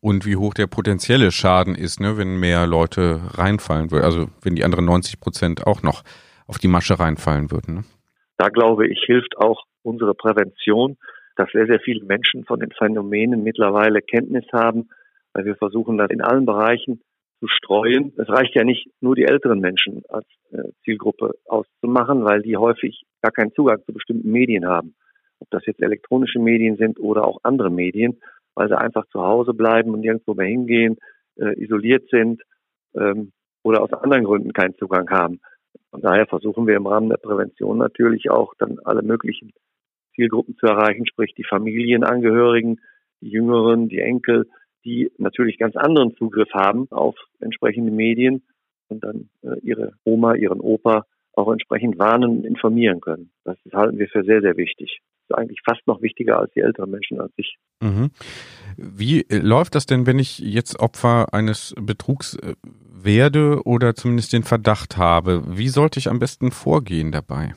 Und 0.00 0.24
wie 0.24 0.36
hoch 0.36 0.54
der 0.54 0.68
potenzielle 0.68 1.32
Schaden 1.32 1.74
ist, 1.74 2.00
ne, 2.00 2.16
wenn 2.16 2.38
mehr 2.38 2.66
Leute 2.66 3.20
reinfallen 3.34 3.90
würden, 3.90 4.04
also 4.04 4.26
wenn 4.42 4.54
die 4.54 4.64
anderen 4.64 4.84
90 4.84 5.18
Prozent 5.18 5.66
auch 5.66 5.82
noch 5.82 6.02
auf 6.46 6.58
die 6.58 6.68
Masche 6.68 6.98
reinfallen 7.00 7.50
würden. 7.50 7.74
Ne? 7.74 7.84
Da 8.36 8.48
glaube 8.48 8.86
ich, 8.86 9.02
hilft 9.06 9.36
auch 9.38 9.64
unsere 9.82 10.14
Prävention 10.14 10.96
dass 11.36 11.50
sehr, 11.52 11.66
sehr 11.66 11.80
viele 11.80 12.04
Menschen 12.04 12.44
von 12.44 12.60
den 12.60 12.70
Phänomenen 12.72 13.42
mittlerweile 13.42 14.00
Kenntnis 14.00 14.44
haben, 14.52 14.88
weil 15.32 15.44
wir 15.44 15.56
versuchen, 15.56 15.98
das 15.98 16.10
in 16.10 16.20
allen 16.20 16.46
Bereichen 16.46 17.00
zu 17.40 17.48
streuen. 17.48 18.12
Es 18.18 18.28
reicht 18.28 18.54
ja 18.54 18.64
nicht 18.64 18.88
nur 19.00 19.16
die 19.16 19.24
älteren 19.24 19.60
Menschen 19.60 20.02
als 20.08 20.26
äh, 20.52 20.62
Zielgruppe 20.84 21.32
auszumachen, 21.46 22.24
weil 22.24 22.42
die 22.42 22.56
häufig 22.56 23.04
gar 23.20 23.32
keinen 23.32 23.52
Zugang 23.52 23.82
zu 23.84 23.92
bestimmten 23.92 24.30
Medien 24.30 24.66
haben. 24.66 24.94
Ob 25.40 25.50
das 25.50 25.66
jetzt 25.66 25.82
elektronische 25.82 26.38
Medien 26.38 26.76
sind 26.76 27.00
oder 27.00 27.26
auch 27.26 27.40
andere 27.42 27.70
Medien, 27.70 28.20
weil 28.54 28.68
sie 28.68 28.78
einfach 28.78 29.06
zu 29.06 29.20
Hause 29.22 29.54
bleiben 29.54 29.90
und 29.90 30.00
nirgendwo 30.00 30.34
mehr 30.34 30.46
hingehen, 30.46 30.98
äh, 31.36 31.60
isoliert 31.60 32.08
sind 32.10 32.42
ähm, 32.94 33.32
oder 33.64 33.82
aus 33.82 33.92
anderen 33.92 34.24
Gründen 34.24 34.52
keinen 34.52 34.76
Zugang 34.76 35.10
haben. 35.10 35.40
Von 35.90 36.00
daher 36.00 36.26
versuchen 36.26 36.66
wir 36.66 36.76
im 36.76 36.86
Rahmen 36.86 37.08
der 37.08 37.16
Prävention 37.16 37.78
natürlich 37.78 38.30
auch 38.30 38.54
dann 38.58 38.78
alle 38.84 39.02
möglichen 39.02 39.52
Zielgruppen 40.14 40.56
zu 40.58 40.66
erreichen, 40.66 41.06
sprich 41.06 41.34
die 41.34 41.44
Familienangehörigen, 41.44 42.80
die 43.20 43.30
Jüngeren, 43.30 43.88
die 43.88 44.00
Enkel, 44.00 44.48
die 44.84 45.10
natürlich 45.18 45.58
ganz 45.58 45.76
anderen 45.76 46.14
Zugriff 46.16 46.52
haben 46.52 46.90
auf 46.90 47.16
entsprechende 47.40 47.92
Medien 47.92 48.42
und 48.88 49.02
dann 49.02 49.28
äh, 49.42 49.58
ihre 49.62 49.92
Oma, 50.04 50.34
ihren 50.34 50.60
Opa 50.60 51.06
auch 51.34 51.50
entsprechend 51.50 51.98
warnen 51.98 52.38
und 52.38 52.44
informieren 52.44 53.00
können. 53.00 53.30
Das 53.44 53.56
halten 53.72 53.98
wir 53.98 54.08
für 54.08 54.24
sehr, 54.24 54.42
sehr 54.42 54.56
wichtig. 54.56 55.00
Das 55.28 55.38
ist 55.38 55.42
eigentlich 55.42 55.60
fast 55.64 55.86
noch 55.86 56.02
wichtiger 56.02 56.38
als 56.38 56.52
die 56.52 56.60
älteren 56.60 56.90
Menschen 56.90 57.20
als 57.20 57.32
ich. 57.36 57.56
Mhm. 57.80 58.10
Wie 58.76 59.22
äh, 59.22 59.38
läuft 59.38 59.74
das 59.74 59.86
denn, 59.86 60.06
wenn 60.06 60.18
ich 60.18 60.38
jetzt 60.38 60.78
Opfer 60.80 61.32
eines 61.32 61.74
Betrugs 61.80 62.36
äh, 62.36 62.54
werde 62.64 63.62
oder 63.64 63.94
zumindest 63.94 64.32
den 64.32 64.42
Verdacht 64.42 64.96
habe? 64.96 65.42
Wie 65.46 65.68
sollte 65.68 65.98
ich 65.98 66.08
am 66.08 66.18
besten 66.18 66.50
vorgehen 66.50 67.12
dabei? 67.12 67.54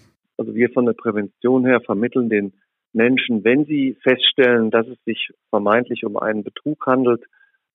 Wir 0.55 0.69
von 0.71 0.85
der 0.85 0.93
Prävention 0.93 1.65
her 1.65 1.81
vermitteln 1.81 2.29
den 2.29 2.53
Menschen, 2.93 3.43
wenn 3.43 3.65
sie 3.65 3.97
feststellen, 4.01 4.71
dass 4.71 4.87
es 4.87 4.97
sich 5.03 5.29
vermeintlich 5.49 6.05
um 6.05 6.17
einen 6.17 6.43
Betrug 6.43 6.85
handelt, 6.87 7.23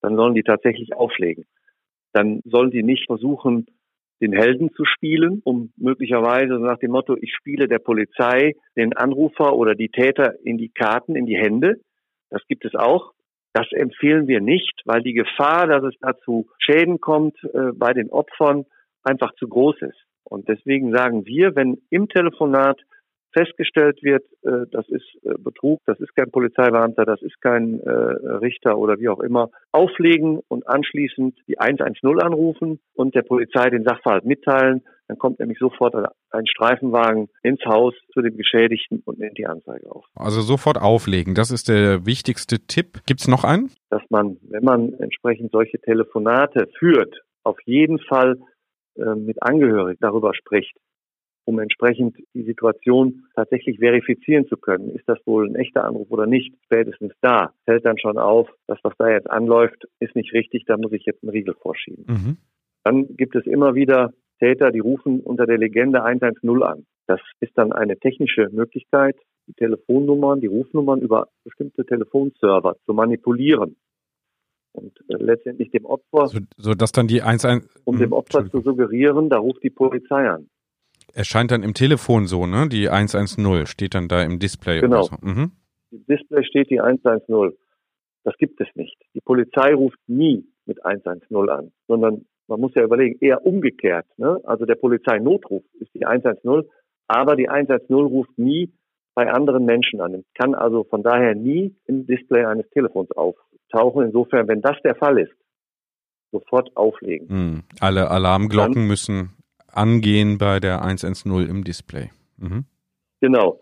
dann 0.01 0.17
sollen 0.17 0.35
die 0.35 0.43
tatsächlich 0.43 0.95
auflegen. 0.95 1.45
Dann 2.13 2.41
sollen 2.45 2.71
die 2.71 2.83
nicht 2.83 3.07
versuchen, 3.07 3.67
den 4.21 4.33
Helden 4.33 4.71
zu 4.73 4.85
spielen, 4.85 5.41
um 5.45 5.73
möglicherweise 5.77 6.55
nach 6.55 6.79
dem 6.79 6.93
Motto, 6.93 7.17
ich 7.21 7.35
spiele 7.35 7.69
der 7.69 7.79
Polizei 7.79 8.55
den 8.77 8.95
Anrufer 8.95 9.55
oder 9.55 9.75
die 9.75 9.89
Täter 9.89 10.35
in 10.43 10.59
die 10.59 10.71
Karten, 10.71 11.17
in 11.17 11.27
die 11.27 11.39
Hände. 11.39 11.81
Das 12.31 12.43
gibt 12.49 12.65
es 12.65 12.75
auch. 12.75 13.13
Das 13.53 13.67
empfehlen 13.73 14.27
wir 14.27 14.41
nicht, 14.41 14.81
weil 14.85 15.03
die 15.03 15.15
Gefahr, 15.15 15.67
dass 15.67 15.83
es 15.85 15.95
dazu 16.01 16.49
Schäden 16.59 17.01
kommt 17.01 17.37
äh, 17.45 17.73
bei 17.75 17.93
den 17.93 18.11
Opfern, 18.11 18.65
einfach 19.03 19.35
zu 19.35 19.49
groß 19.49 19.83
ist. 19.83 19.99
Und 20.25 20.49
deswegen 20.49 20.93
sagen 20.93 21.27
wir, 21.27 21.57
wenn 21.57 21.79
im 21.91 22.09
Telefonat 22.09 22.79
festgestellt 23.33 24.03
wird, 24.03 24.25
äh, 24.43 24.67
das 24.71 24.89
ist 24.89 25.07
äh, 25.23 25.35
Betrug, 25.39 25.81
das 25.87 25.99
ist 26.01 26.15
kein 26.15 26.31
Polizeibeamter, 26.31 27.05
das 27.05 27.23
ist 27.23 27.41
kein 27.41 27.81
äh, 27.81 27.91
Richter 27.91 28.77
oder 28.79 28.99
wie 28.99 29.09
auch 29.09 29.21
immer, 29.21 29.51
auflegen 29.73 30.41
und 30.49 30.69
anschließend 30.69 31.39
die 31.47 31.59
110 31.59 32.21
anrufen 32.21 32.81
und 32.95 33.15
der 33.15 33.23
Polizei 33.23 33.71
den 33.71 33.85
Sachverhalt 33.85 34.25
mitteilen. 34.25 34.83
Dann 35.09 35.19
kommt 35.19 35.41
nämlich 35.41 35.59
sofort 35.59 35.95
ein 36.31 36.47
Streifenwagen 36.47 37.29
ins 37.43 37.65
Haus 37.65 37.95
zu 38.13 38.23
dem 38.23 38.37
Geschädigten 38.37 39.03
und 39.05 39.19
nimmt 39.19 39.39
die 39.39 39.47
Anzeige 39.47 39.91
auf. 39.91 40.05
Also 40.15 40.41
sofort 40.41 40.81
auflegen, 40.81 41.35
das 41.35 41.51
ist 41.51 41.69
der 41.69 42.07
wichtigste 42.07 42.61
Tipp. 42.61 43.01
Gibt 43.07 43.21
es 43.21 43.27
noch 43.27 43.43
einen? 43.43 43.71
Dass 43.91 44.03
man, 44.09 44.37
wenn 44.43 44.63
man 44.63 44.93
entsprechend 44.95 45.51
solche 45.51 45.81
Telefonate 45.81 46.69
führt, 46.79 47.23
auf 47.43 47.59
jeden 47.65 47.99
Fall 47.99 48.39
äh, 48.97 49.15
mit 49.15 49.43
Angehörigen 49.43 49.99
darüber 50.01 50.35
spricht. 50.35 50.77
um 51.47 51.59
entsprechend 51.59 52.17
die 52.35 52.45
Situation 52.45 53.25
tatsächlich 53.35 53.79
verifizieren 53.79 54.47
zu 54.47 54.57
können. 54.57 54.91
Ist 54.91 55.09
das 55.09 55.19
wohl 55.27 55.49
ein 55.49 55.57
echter 55.57 55.85
Anruf 55.85 56.09
oder 56.11 56.27
nicht? 56.27 56.55
Spätestens 56.67 57.13
da 57.23 57.53
fällt 57.65 57.85
dann 57.85 57.99
schon 57.99 58.19
auf, 58.19 58.49
das, 58.69 58.79
was 58.85 58.93
da 58.99 59.09
jetzt 59.09 59.29
anläuft, 59.29 59.85
ist 59.99 60.15
nicht 60.15 60.33
richtig, 60.33 60.65
da 60.67 60.77
muss 60.77 60.93
ich 60.93 61.05
jetzt 61.07 61.25
einen 61.25 61.31
Riegel 61.31 61.55
vorschieben. 61.55 62.05
Mhm. 62.07 62.37
Dann 62.85 63.17
gibt 63.17 63.35
es 63.35 63.47
immer 63.47 63.75
wieder 63.75 64.13
Täter, 64.39 64.71
die 64.71 64.79
rufen 64.79 65.21
unter 65.21 65.47
der 65.47 65.59
Legende 65.59 66.05
110 66.05 66.63
an. 66.63 66.87
Das 67.07 67.21
ist 67.41 67.57
dann 67.57 67.73
eine 67.73 67.99
technische 67.99 68.49
Möglichkeit, 68.53 69.17
die 69.49 69.55
Telefonnummern, 69.55 70.41
die 70.41 70.47
Rufnummern 70.47 71.01
über 71.01 71.29
bestimmte 71.43 71.85
Telefonserver 71.85 72.77
zu 72.85 72.93
manipulieren 72.95 73.77
und 74.73 74.99
äh, 75.09 75.17
letztendlich 75.17 75.71
dem 75.71 75.85
Opfer, 75.85 76.29
so, 76.29 76.39
so 76.57 76.75
dass 76.75 76.93
dann 76.93 77.09
die 77.09 77.21
11 77.21 77.67
um 77.85 77.97
dem 77.97 78.07
hm, 78.07 78.13
Opfer 78.13 78.51
zu 78.51 78.61
suggerieren, 78.61 79.29
da 79.29 79.39
ruft 79.39 79.63
die 79.63 79.71
Polizei 79.71 80.29
an. 80.29 80.49
Erscheint 81.13 81.51
dann 81.51 81.63
im 81.63 81.75
Telefon 81.75 82.27
so, 82.27 82.47
ne? 82.47 82.69
Die 82.69 82.89
110 82.89 83.67
steht 83.67 83.95
dann 83.95 84.09
da 84.09 84.23
im 84.23 84.39
Display. 84.39 84.81
Genau. 84.81 85.03
So. 85.03 85.17
Mhm. 85.21 85.53
Im 85.91 86.07
Display 86.07 86.45
steht 86.45 86.71
die 86.71 86.81
110. 86.81 87.53
Das 88.23 88.37
gibt 88.37 88.61
es 88.61 88.69
nicht. 88.75 88.97
Die 89.15 89.21
Polizei 89.21 89.75
ruft 89.75 89.99
nie 90.07 90.47
mit 90.67 90.85
110 90.85 91.49
an, 91.49 91.73
sondern 91.89 92.27
man 92.47 92.61
muss 92.61 92.75
ja 92.75 92.85
überlegen, 92.85 93.17
eher 93.21 93.45
umgekehrt. 93.47 94.07
Ne? 94.19 94.41
Also 94.45 94.67
der 94.67 94.75
Polizeinotruf 94.75 95.63
ist 95.81 95.95
die 95.95 96.05
110, 96.05 96.63
aber 97.09 97.37
die 97.37 97.49
110 97.49 97.97
ruft 97.97 98.39
nie 98.39 98.73
bei 99.15 99.31
anderen 99.31 99.65
Menschen 99.65 100.01
an. 100.01 100.25
Kann 100.35 100.55
also 100.55 100.85
von 100.85 101.03
daher 101.03 101.35
nie 101.35 101.77
im 101.87 102.07
Display 102.07 102.45
eines 102.45 102.69
Telefons 102.71 103.11
auftauchen. 103.71 104.07
Insofern, 104.07 104.49
wenn 104.49 104.61
das 104.61 104.77
der 104.85 104.95
Fall 104.95 105.19
ist, 105.19 105.33
sofort 106.33 106.77
auflegen. 106.77 107.29
Hm. 107.29 107.63
Alle 107.81 108.11
Alarmglocken 108.11 108.75
Dann, 108.75 108.87
müssen 108.87 109.31
angehen 109.67 110.39
bei 110.39 110.61
der 110.61 110.83
110 110.83 111.49
im 111.49 111.65
Display. 111.65 112.11
Mhm. 112.39 112.65
Genau. 113.21 113.61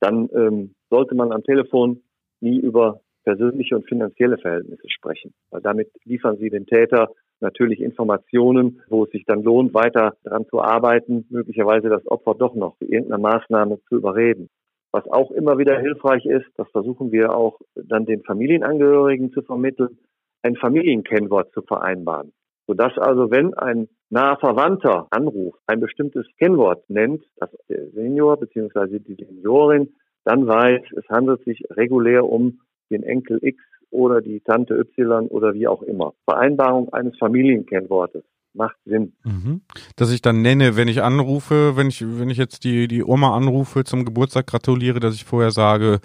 Dann 0.00 0.28
ähm, 0.34 0.74
sollte 0.88 1.14
man 1.14 1.32
am 1.32 1.42
Telefon 1.42 2.02
nie 2.40 2.58
über 2.58 3.00
persönliche 3.24 3.76
und 3.76 3.86
finanzielle 3.86 4.38
Verhältnisse 4.38 4.88
sprechen, 4.88 5.34
weil 5.50 5.60
damit 5.60 5.90
liefern 6.04 6.38
Sie 6.38 6.48
den 6.48 6.66
Täter 6.66 7.10
natürlich 7.40 7.80
Informationen, 7.80 8.80
wo 8.88 9.04
es 9.04 9.10
sich 9.10 9.24
dann 9.26 9.42
lohnt, 9.42 9.74
weiter 9.74 10.16
daran 10.24 10.46
zu 10.46 10.60
arbeiten, 10.60 11.26
möglicherweise 11.28 11.90
das 11.90 12.06
Opfer 12.06 12.34
doch 12.34 12.54
noch 12.54 12.76
für 12.78 12.86
irgendeine 12.86 13.20
Maßnahme 13.20 13.78
zu 13.88 13.96
überreden. 13.96 14.48
Was 14.92 15.06
auch 15.06 15.30
immer 15.30 15.58
wieder 15.58 15.78
hilfreich 15.78 16.26
ist, 16.26 16.46
das 16.56 16.68
versuchen 16.70 17.12
wir 17.12 17.34
auch 17.34 17.60
dann 17.74 18.06
den 18.06 18.22
Familienangehörigen 18.22 19.32
zu 19.32 19.42
vermitteln, 19.42 19.98
ein 20.42 20.56
Familienkennwort 20.56 21.52
zu 21.52 21.62
vereinbaren. 21.62 22.32
Sodass 22.66 22.96
also, 22.98 23.30
wenn 23.30 23.54
ein 23.54 23.88
naher 24.10 24.38
Verwandter 24.38 25.06
anruft, 25.10 25.60
ein 25.66 25.80
bestimmtes 25.80 26.26
Kennwort 26.38 26.88
nennt, 26.88 27.22
das 27.36 27.50
der 27.68 27.90
Senior 27.90 28.36
bzw. 28.38 28.98
die 28.98 29.14
Seniorin 29.14 29.94
dann 30.24 30.46
weiß, 30.46 30.82
es 30.96 31.08
handelt 31.08 31.44
sich 31.44 31.62
regulär 31.70 32.24
um 32.24 32.60
den 32.90 33.02
Enkel 33.02 33.38
X 33.42 33.62
oder 33.90 34.20
die 34.20 34.40
Tante 34.40 34.74
Y 34.74 35.28
oder 35.28 35.54
wie 35.54 35.66
auch 35.66 35.82
immer. 35.82 36.14
Vereinbarung 36.24 36.92
eines 36.92 37.16
Familienkennwortes 37.18 38.24
macht 38.54 38.76
Sinn. 38.84 39.12
Mhm. 39.24 39.62
Dass 39.96 40.12
ich 40.12 40.22
dann 40.22 40.42
nenne, 40.42 40.76
wenn 40.76 40.88
ich 40.88 41.02
anrufe, 41.02 41.76
wenn 41.76 41.88
ich, 41.88 42.02
wenn 42.02 42.30
ich 42.30 42.38
jetzt 42.38 42.64
die, 42.64 42.88
die 42.88 43.04
Oma 43.04 43.36
anrufe 43.36 43.84
zum 43.84 44.04
Geburtstag 44.04 44.46
gratuliere, 44.46 45.00
dass 45.00 45.14
ich 45.14 45.24
vorher 45.24 45.50
sage, 45.50 46.00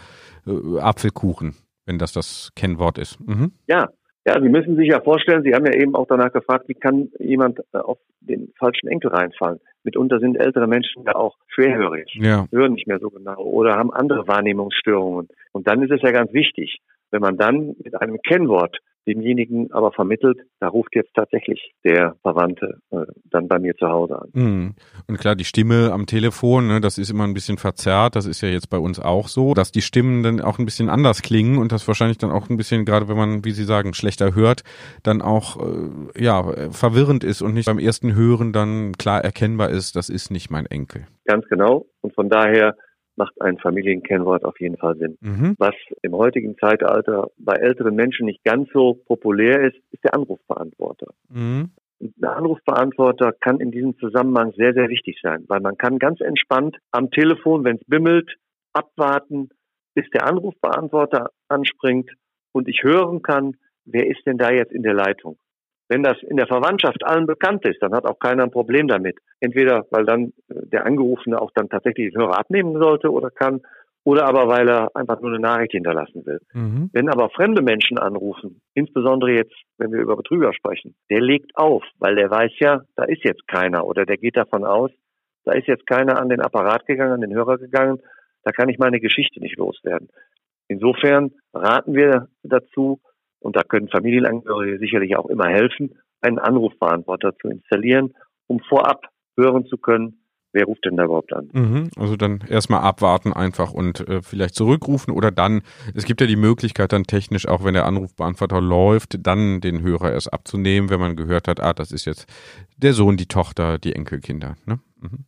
äh, 0.47 0.79
Apfelkuchen, 0.79 1.55
wenn 1.85 1.97
das 1.97 2.13
das 2.13 2.51
Kennwort 2.55 2.97
ist. 2.97 3.19
Mhm. 3.25 3.53
Ja. 3.67 3.89
Ja, 4.27 4.41
Sie 4.41 4.49
müssen 4.49 4.75
sich 4.75 4.87
ja 4.87 5.01
vorstellen, 5.01 5.43
Sie 5.43 5.53
haben 5.53 5.67
ja 5.67 5.73
eben 5.73 5.93
auch 5.93 6.07
danach 6.07 6.33
gefragt, 6.33 6.67
wie 6.67 6.73
kann 6.73 7.11
jemand 7.19 7.59
äh, 7.73 7.77
auf 7.77 7.99
den 8.21 8.51
falschen 8.57 8.87
Enkel 8.87 9.11
reinfallen? 9.11 9.59
Mitunter 9.83 10.19
sind 10.19 10.35
ältere 10.35 10.65
Menschen 10.65 11.03
ja 11.03 11.13
auch 11.13 11.37
schwerhörig, 11.47 12.11
ja. 12.15 12.47
hören 12.51 12.73
nicht 12.73 12.87
mehr 12.87 12.97
so 12.97 13.11
genau 13.11 13.37
oder 13.37 13.75
haben 13.75 13.93
andere 13.93 14.27
Wahrnehmungsstörungen. 14.27 15.27
Und 15.51 15.67
dann 15.67 15.83
ist 15.83 15.91
es 15.91 16.01
ja 16.01 16.09
ganz 16.09 16.33
wichtig, 16.33 16.79
wenn 17.11 17.21
man 17.21 17.37
dann 17.37 17.75
mit 17.83 18.01
einem 18.01 18.17
Kennwort 18.27 18.79
demjenigen 19.07 19.71
aber 19.71 19.91
vermittelt, 19.91 20.39
da 20.59 20.67
ruft 20.67 20.95
jetzt 20.95 21.13
tatsächlich 21.13 21.73
der 21.83 22.15
Verwandte 22.21 22.79
äh, 22.91 23.05
dann 23.25 23.47
bei 23.47 23.59
mir 23.59 23.75
zu 23.75 23.87
Hause 23.87 24.21
an. 24.21 24.29
Mhm. 24.33 24.75
Und 25.07 25.17
klar, 25.17 25.35
die 25.35 25.43
Stimme 25.43 25.91
am 25.91 26.05
Telefon, 26.05 26.67
ne, 26.67 26.81
das 26.81 26.97
ist 26.97 27.09
immer 27.09 27.25
ein 27.25 27.33
bisschen 27.33 27.57
verzerrt, 27.57 28.15
das 28.15 28.25
ist 28.25 28.41
ja 28.41 28.49
jetzt 28.49 28.69
bei 28.69 28.77
uns 28.77 28.99
auch 28.99 29.27
so, 29.27 29.53
dass 29.53 29.71
die 29.71 29.81
Stimmen 29.81 30.23
dann 30.23 30.41
auch 30.41 30.59
ein 30.59 30.65
bisschen 30.65 30.89
anders 30.89 31.21
klingen 31.21 31.57
und 31.57 31.71
das 31.71 31.87
wahrscheinlich 31.87 32.17
dann 32.17 32.31
auch 32.31 32.49
ein 32.49 32.57
bisschen, 32.57 32.85
gerade 32.85 33.07
wenn 33.07 33.17
man, 33.17 33.45
wie 33.45 33.51
Sie 33.51 33.63
sagen, 33.63 33.93
schlechter 33.93 34.35
hört, 34.35 34.63
dann 35.03 35.21
auch 35.21 35.57
äh, 35.57 36.23
ja 36.23 36.71
verwirrend 36.71 37.23
ist 37.23 37.41
und 37.41 37.53
nicht 37.53 37.67
beim 37.67 37.79
ersten 37.79 38.15
Hören 38.15 38.53
dann 38.53 38.93
klar 38.93 39.23
erkennbar 39.23 39.69
ist, 39.69 39.95
das 39.95 40.09
ist 40.09 40.31
nicht 40.31 40.49
mein 40.49 40.65
Enkel. 40.65 41.07
Ganz 41.25 41.45
genau. 41.47 41.85
Und 42.01 42.13
von 42.13 42.29
daher 42.29 42.75
macht 43.17 43.39
ein 43.41 43.57
Familienkennwort 43.57 44.43
auf 44.45 44.59
jeden 44.59 44.77
Fall 44.77 44.95
Sinn. 44.97 45.17
Mhm. 45.21 45.55
Was 45.57 45.75
im 46.01 46.15
heutigen 46.15 46.57
Zeitalter 46.57 47.29
bei 47.37 47.55
älteren 47.55 47.95
Menschen 47.95 48.25
nicht 48.25 48.43
ganz 48.43 48.69
so 48.73 48.95
populär 49.05 49.61
ist, 49.61 49.77
ist 49.91 50.03
der 50.03 50.13
Anrufbeantworter. 50.13 51.07
Mhm. 51.29 51.71
Ein 52.01 52.23
Anrufbeantworter 52.23 53.31
kann 53.31 53.59
in 53.59 53.71
diesem 53.71 53.97
Zusammenhang 53.97 54.51
sehr, 54.57 54.73
sehr 54.73 54.89
wichtig 54.89 55.17
sein, 55.21 55.45
weil 55.47 55.61
man 55.61 55.77
kann 55.77 55.97
ganz 55.97 56.19
entspannt 56.19 56.77
am 56.91 57.09
Telefon, 57.09 57.63
wenn 57.63 57.77
es 57.77 57.85
bimmelt, 57.87 58.35
abwarten, 58.73 59.49
bis 59.93 60.09
der 60.09 60.27
Anrufbeantworter 60.27 61.29
anspringt 61.47 62.11
und 62.51 62.67
ich 62.67 62.83
hören 62.83 63.21
kann, 63.21 63.55
wer 63.85 64.07
ist 64.07 64.25
denn 64.25 64.37
da 64.37 64.51
jetzt 64.51 64.73
in 64.73 64.83
der 64.83 64.93
Leitung. 64.93 65.37
Wenn 65.87 66.03
das 66.03 66.17
in 66.23 66.37
der 66.37 66.47
Verwandtschaft 66.47 67.03
allen 67.05 67.27
bekannt 67.27 67.65
ist, 67.65 67.81
dann 67.81 67.93
hat 67.93 68.05
auch 68.05 68.19
keiner 68.19 68.43
ein 68.43 68.51
Problem 68.51 68.87
damit. 68.87 69.17
Entweder 69.39 69.85
weil 69.91 70.05
dann 70.05 70.33
äh, 70.49 70.65
der 70.65 70.85
Angerufene 70.85 71.39
auch 71.41 71.51
dann 71.53 71.69
tatsächlich 71.69 72.11
den 72.11 72.21
Hörer 72.21 72.39
abnehmen 72.39 72.81
sollte 72.81 73.11
oder 73.11 73.29
kann, 73.29 73.61
oder 74.03 74.27
aber 74.27 74.47
weil 74.47 74.69
er 74.69 74.95
einfach 74.95 75.19
nur 75.19 75.31
eine 75.31 75.39
Nachricht 75.39 75.71
hinterlassen 75.71 76.25
will. 76.25 76.39
Mhm. 76.53 76.89
Wenn 76.93 77.09
aber 77.09 77.29
fremde 77.29 77.63
Menschen 77.63 77.97
anrufen, 77.97 78.61
insbesondere 78.75 79.31
jetzt, 79.31 79.55
wenn 79.77 79.91
wir 79.91 79.99
über 79.99 80.15
Betrüger 80.15 80.53
sprechen, 80.53 80.95
der 81.09 81.21
legt 81.21 81.57
auf, 81.57 81.83
weil 81.97 82.15
der 82.15 82.29
weiß 82.29 82.51
ja, 82.59 82.81
da 82.95 83.03
ist 83.05 83.23
jetzt 83.23 83.47
keiner 83.47 83.85
oder 83.85 84.05
der 84.05 84.17
geht 84.17 84.37
davon 84.37 84.63
aus, 84.63 84.91
da 85.43 85.53
ist 85.53 85.67
jetzt 85.67 85.87
keiner 85.87 86.19
an 86.19 86.29
den 86.29 86.41
Apparat 86.41 86.85
gegangen, 86.85 87.13
an 87.13 87.21
den 87.21 87.33
Hörer 87.33 87.57
gegangen, 87.57 87.99
da 88.43 88.51
kann 88.51 88.69
ich 88.69 88.77
meine 88.77 88.99
Geschichte 88.99 89.39
nicht 89.39 89.57
loswerden. 89.57 90.09
Insofern 90.67 91.31
raten 91.53 91.95
wir 91.95 92.27
dazu, 92.43 92.99
und 93.39 93.55
da 93.55 93.63
können 93.63 93.89
Familienangehörige 93.89 94.79
sicherlich 94.79 95.15
auch 95.17 95.27
immer 95.27 95.47
helfen, 95.47 95.97
einen 96.21 96.39
Anrufbeantworter 96.39 97.35
zu 97.37 97.49
installieren, 97.49 98.13
um 98.47 98.59
vorab 98.59 99.07
hören 99.37 99.65
zu 99.65 99.77
können, 99.77 100.25
wer 100.55 100.65
ruft 100.65 100.85
denn 100.85 100.95
da 100.95 101.03
überhaupt 101.03 101.33
an? 101.33 101.49
Mhm, 101.53 101.89
also 101.97 102.15
dann 102.15 102.39
erstmal 102.49 102.81
abwarten 102.81 103.33
einfach 103.33 103.73
und 103.73 104.07
äh, 104.07 104.21
vielleicht 104.21 104.55
zurückrufen 104.55 105.13
oder 105.13 105.29
dann, 105.29 105.61
es 105.93 106.05
gibt 106.05 106.21
ja 106.21 106.27
die 106.27 106.37
Möglichkeit 106.37 106.93
dann 106.93 107.03
technisch, 107.03 107.47
auch 107.47 107.63
wenn 107.63 107.73
der 107.73 107.85
Anrufbeantworter 107.85 108.61
läuft, 108.61 109.17
dann 109.27 109.59
den 109.59 109.83
Hörer 109.83 110.13
erst 110.13 110.33
abzunehmen, 110.33 110.89
wenn 110.89 110.99
man 110.99 111.15
gehört 111.15 111.47
hat, 111.47 111.59
ah, 111.59 111.73
das 111.73 111.91
ist 111.91 112.05
jetzt 112.05 112.25
der 112.77 112.93
Sohn, 112.93 113.17
die 113.17 113.27
Tochter, 113.27 113.77
die 113.77 113.93
Enkelkinder. 113.93 114.55
Ne? 114.65 114.79
Mhm. 115.01 115.25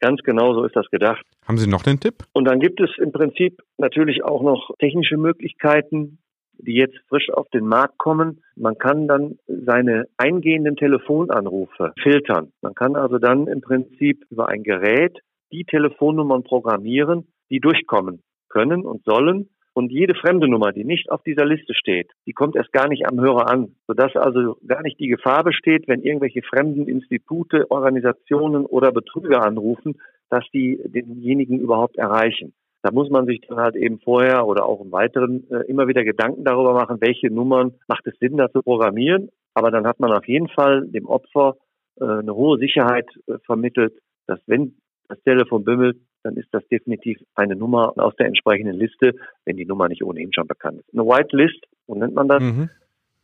Ganz 0.00 0.22
genau 0.22 0.54
so 0.54 0.64
ist 0.64 0.76
das 0.76 0.88
gedacht. 0.90 1.24
Haben 1.46 1.58
Sie 1.58 1.68
noch 1.68 1.82
den 1.82 2.00
Tipp? 2.00 2.24
Und 2.32 2.44
dann 2.44 2.60
gibt 2.60 2.80
es 2.80 2.90
im 2.98 3.12
Prinzip 3.12 3.60
natürlich 3.76 4.24
auch 4.24 4.42
noch 4.42 4.70
technische 4.78 5.18
Möglichkeiten, 5.18 6.18
die 6.62 6.74
jetzt 6.74 6.98
frisch 7.08 7.30
auf 7.30 7.48
den 7.50 7.66
Markt 7.66 7.98
kommen. 7.98 8.42
Man 8.56 8.76
kann 8.78 9.08
dann 9.08 9.38
seine 9.46 10.06
eingehenden 10.16 10.76
Telefonanrufe 10.76 11.92
filtern. 12.02 12.52
Man 12.62 12.74
kann 12.74 12.96
also 12.96 13.18
dann 13.18 13.46
im 13.46 13.60
Prinzip 13.60 14.24
über 14.30 14.48
ein 14.48 14.62
Gerät 14.62 15.18
die 15.52 15.64
Telefonnummern 15.64 16.44
programmieren, 16.44 17.26
die 17.50 17.60
durchkommen 17.60 18.22
können 18.48 18.84
und 18.84 19.04
sollen. 19.04 19.48
Und 19.72 19.92
jede 19.92 20.14
fremde 20.14 20.48
Nummer, 20.48 20.72
die 20.72 20.84
nicht 20.84 21.10
auf 21.10 21.22
dieser 21.22 21.46
Liste 21.46 21.74
steht, 21.74 22.10
die 22.26 22.32
kommt 22.32 22.56
erst 22.56 22.72
gar 22.72 22.88
nicht 22.88 23.06
am 23.08 23.20
Hörer 23.20 23.48
an, 23.48 23.76
sodass 23.86 24.14
also 24.16 24.56
gar 24.66 24.82
nicht 24.82 24.98
die 24.98 25.06
Gefahr 25.06 25.44
besteht, 25.44 25.86
wenn 25.86 26.02
irgendwelche 26.02 26.42
fremden 26.42 26.88
Institute, 26.88 27.70
Organisationen 27.70 28.66
oder 28.66 28.90
Betrüger 28.90 29.42
anrufen, 29.42 30.00
dass 30.28 30.44
die 30.52 30.80
denjenigen 30.86 31.60
überhaupt 31.60 31.96
erreichen. 31.96 32.52
Da 32.82 32.90
muss 32.92 33.10
man 33.10 33.26
sich 33.26 33.40
dann 33.42 33.58
halt 33.58 33.76
eben 33.76 33.98
vorher 34.00 34.46
oder 34.46 34.64
auch 34.64 34.80
im 34.80 34.92
Weiteren 34.92 35.48
äh, 35.50 35.66
immer 35.68 35.86
wieder 35.86 36.04
Gedanken 36.04 36.44
darüber 36.44 36.72
machen, 36.72 37.00
welche 37.00 37.28
Nummern 37.28 37.74
macht 37.88 38.06
es 38.06 38.18
Sinn, 38.18 38.36
da 38.36 38.50
zu 38.50 38.62
programmieren. 38.62 39.28
Aber 39.54 39.70
dann 39.70 39.86
hat 39.86 40.00
man 40.00 40.12
auf 40.12 40.26
jeden 40.26 40.48
Fall 40.48 40.86
dem 40.86 41.06
Opfer 41.06 41.56
äh, 42.00 42.04
eine 42.04 42.34
hohe 42.34 42.58
Sicherheit 42.58 43.06
äh, 43.26 43.38
vermittelt, 43.44 43.94
dass 44.26 44.40
wenn 44.46 44.76
das 45.08 45.20
Telefon 45.22 45.64
bimmelt, 45.64 45.98
dann 46.22 46.36
ist 46.36 46.48
das 46.52 46.66
definitiv 46.68 47.18
eine 47.34 47.56
Nummer 47.56 47.92
aus 47.96 48.14
der 48.16 48.26
entsprechenden 48.26 48.76
Liste, 48.76 49.14
wenn 49.44 49.56
die 49.56 49.66
Nummer 49.66 49.88
nicht 49.88 50.04
ohnehin 50.04 50.32
schon 50.32 50.46
bekannt 50.46 50.80
ist. 50.80 50.94
Eine 50.94 51.06
White 51.06 51.36
List, 51.36 51.64
so 51.86 51.94
nennt 51.94 52.14
man 52.14 52.28
das. 52.28 52.42
Mhm 52.42 52.70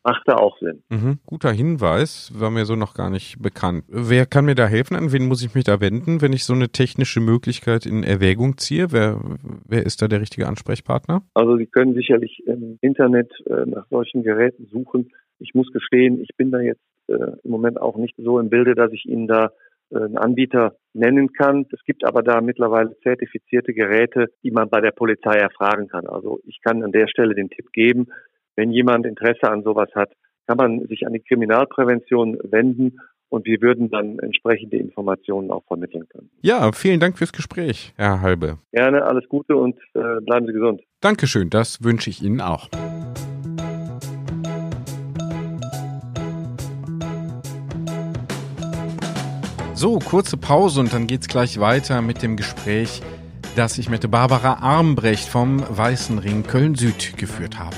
macht 0.07 0.23
da 0.27 0.37
auch 0.37 0.57
Sinn. 0.59 0.83
Mhm, 0.89 1.19
guter 1.27 1.51
Hinweis, 1.51 2.33
war 2.33 2.51
mir 2.51 2.65
so 2.65 2.77
noch 2.77 2.95
gar 2.95 3.11
nicht 3.11 3.43
bekannt. 3.43 3.85
Wer 3.89 4.25
kann 4.25 4.45
mir 4.45 4.55
da 4.55 4.67
helfen? 4.67 4.97
An 4.97 5.13
wen 5.13 5.27
muss 5.27 5.45
ich 5.45 5.55
mich 5.55 5.65
da 5.65 5.81
wenden, 5.81 6.23
wenn 6.23 6.33
ich 6.33 6.45
so 6.45 6.55
eine 6.55 6.69
technische 6.69 7.21
Möglichkeit 7.21 7.87
in 7.87 8.05
Erwägung 8.05 8.57
ziehe? 8.57 8.93
Wer, 8.93 9.21
wer 9.67 9.85
ist 9.85 10.01
da 10.01 10.07
der 10.07 10.21
richtige 10.21 10.47
Ansprechpartner? 10.47 11.23
Also 11.35 11.57
Sie 11.57 11.67
können 11.67 11.95
sicherlich 11.95 12.45
im 12.47 12.79
Internet 12.81 13.33
äh, 13.47 13.67
nach 13.67 13.87
solchen 13.91 14.23
Geräten 14.23 14.69
suchen. 14.71 15.11
Ich 15.41 15.55
muss 15.55 15.73
gestehen, 15.73 16.21
ich 16.23 16.37
bin 16.37 16.53
da 16.53 16.61
jetzt 16.61 16.87
äh, 17.09 17.15
im 17.43 17.51
Moment 17.51 17.81
auch 17.81 17.97
nicht 17.97 18.15
so 18.17 18.39
im 18.39 18.49
Bilde, 18.49 18.77
dass 18.77 18.93
ich 18.93 19.07
Ihnen 19.07 19.27
da 19.27 19.51
äh, 19.91 19.97
einen 19.97 20.19
Anbieter 20.19 20.77
nennen 20.95 21.33
kann. 21.33 21.67
Es 21.73 21.83
gibt 21.85 22.05
aber 22.05 22.23
da 22.23 22.41
mittlerweile 22.41 22.97
zertifizierte 23.03 23.75
Geräte, 23.75 24.27
die 24.45 24.53
man 24.53 24.71
bei 24.71 24.81
der 24.81 24.93
Polizei 24.93 25.35
erfragen 25.35 25.89
kann. 25.89 26.07
Also 26.07 26.39
ich 26.47 26.61
kann 26.63 26.85
an 26.85 26.93
der 26.93 27.09
Stelle 27.09 27.35
den 27.35 27.51
Tipp 27.51 27.73
geben, 27.73 28.07
wenn 28.57 28.73
jemand 28.73 29.07
Interesse 29.07 29.49
an 29.49 29.63
sowas 29.63 29.89
hat, 29.95 30.11
kann 30.47 30.57
man 30.57 30.87
sich 30.87 31.07
an 31.07 31.13
die 31.13 31.21
Kriminalprävention 31.21 32.39
wenden 32.45 32.99
und 33.29 33.45
wir 33.47 33.61
würden 33.61 33.91
dann 33.91 34.19
entsprechende 34.21 34.77
Informationen 34.77 35.51
auch 35.51 35.65
vermitteln 35.67 36.09
können. 36.09 36.31
Ja, 36.43 36.71
vielen 36.73 37.01
Dank 37.01 37.19
fürs 37.19 37.33
Gespräch, 37.33 37.93
Herr 37.97 38.23
Halbe. 38.23 38.59
Gerne, 38.73 39.05
alles 39.05 39.29
Gute 39.29 39.57
und 39.57 39.77
äh, 39.95 40.21
bleiben 40.21 40.47
Sie 40.47 40.53
gesund. 40.53 40.83
Dankeschön, 41.01 41.51
das 41.51 41.83
wünsche 41.83 42.11
ich 42.11 42.23
Ihnen 42.23 42.41
auch. 42.41 42.69
So, 49.75 49.99
kurze 49.99 50.39
Pause 50.39 50.81
und 50.81 50.95
dann 50.95 51.07
geht's 51.07 51.29
gleich 51.29 51.61
weiter 51.61 52.01
mit 52.01 52.23
dem 52.23 52.37
Gespräch, 52.37 53.03
das 53.57 53.77
ich 53.77 53.91
mit 53.91 54.11
Barbara 54.11 54.55
Armbrecht 54.63 55.29
vom 55.29 55.61
Weißen 55.69 56.19
Ring 56.19 56.45
Köln 56.45 56.77
Süd 56.77 57.19
geführt 57.19 57.59
habe. 57.59 57.77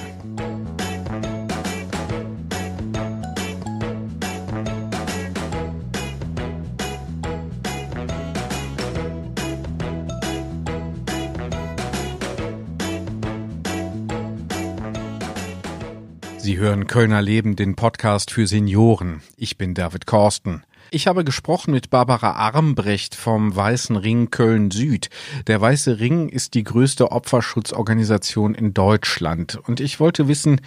Hören 16.68 16.86
Kölner 16.86 17.22
Leben, 17.22 17.56
den 17.56 17.76
Podcast 17.76 18.30
für 18.30 18.46
Senioren. 18.46 19.22
Ich 19.38 19.56
bin 19.56 19.72
David 19.72 20.04
Korsten. 20.04 20.64
Ich 20.90 21.06
habe 21.06 21.24
gesprochen 21.24 21.70
mit 21.70 21.88
Barbara 21.88 22.32
Armbrecht 22.32 23.14
vom 23.14 23.56
Weißen 23.56 23.96
Ring 23.96 24.28
Köln 24.30 24.70
Süd. 24.70 25.08
Der 25.46 25.62
Weiße 25.62 25.98
Ring 25.98 26.28
ist 26.28 26.52
die 26.52 26.64
größte 26.64 27.10
Opferschutzorganisation 27.10 28.54
in 28.54 28.74
Deutschland. 28.74 29.58
Und 29.66 29.80
ich 29.80 29.98
wollte 29.98 30.28
wissen, 30.28 30.60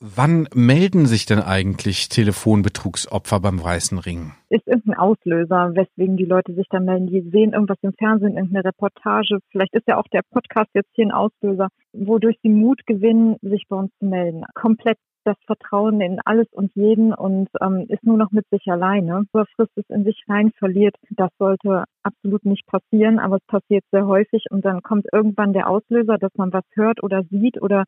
Wann 0.00 0.46
melden 0.54 1.06
sich 1.06 1.26
denn 1.26 1.40
eigentlich 1.40 2.08
Telefonbetrugsopfer 2.08 3.40
beim 3.40 3.62
Weißen 3.62 3.98
Ring? 3.98 4.32
Ist 4.48 4.66
irgendein 4.68 4.94
Auslöser, 4.94 5.74
weswegen 5.74 6.16
die 6.16 6.24
Leute 6.24 6.54
sich 6.54 6.68
dann 6.70 6.84
melden. 6.84 7.08
Die 7.08 7.28
sehen 7.30 7.52
irgendwas 7.52 7.78
im 7.82 7.92
Fernsehen, 7.94 8.36
irgendeine 8.36 8.64
Reportage. 8.64 9.38
Vielleicht 9.50 9.74
ist 9.74 9.88
ja 9.88 9.96
auch 9.96 10.06
der 10.12 10.22
Podcast 10.30 10.70
jetzt 10.74 10.90
hier 10.94 11.06
ein 11.06 11.12
Auslöser, 11.12 11.68
wodurch 11.92 12.36
sie 12.42 12.48
Mut 12.48 12.86
gewinnen, 12.86 13.38
sich 13.42 13.64
bei 13.68 13.76
uns 13.76 13.90
zu 13.98 14.06
melden. 14.06 14.44
Komplett 14.54 14.98
das 15.24 15.36
Vertrauen 15.46 16.00
in 16.00 16.20
alles 16.24 16.46
und 16.52 16.70
jeden 16.74 17.12
und 17.12 17.48
ähm, 17.60 17.84
ist 17.88 18.04
nur 18.04 18.16
noch 18.16 18.30
mit 18.30 18.46
sich 18.50 18.66
alleine. 18.68 19.24
Überfrisst 19.32 19.76
es 19.76 19.84
in 19.88 20.04
sich 20.04 20.22
rein 20.28 20.52
verliert. 20.58 20.94
Das 21.10 21.30
sollte 21.38 21.84
absolut 22.02 22.44
nicht 22.44 22.66
passieren, 22.66 23.18
aber 23.18 23.36
es 23.36 23.46
passiert 23.46 23.84
sehr 23.90 24.06
häufig 24.06 24.44
und 24.50 24.64
dann 24.64 24.82
kommt 24.82 25.06
irgendwann 25.12 25.52
der 25.52 25.68
Auslöser, 25.68 26.18
dass 26.18 26.34
man 26.36 26.52
was 26.52 26.64
hört 26.74 27.02
oder 27.02 27.24
sieht 27.30 27.60
oder 27.60 27.84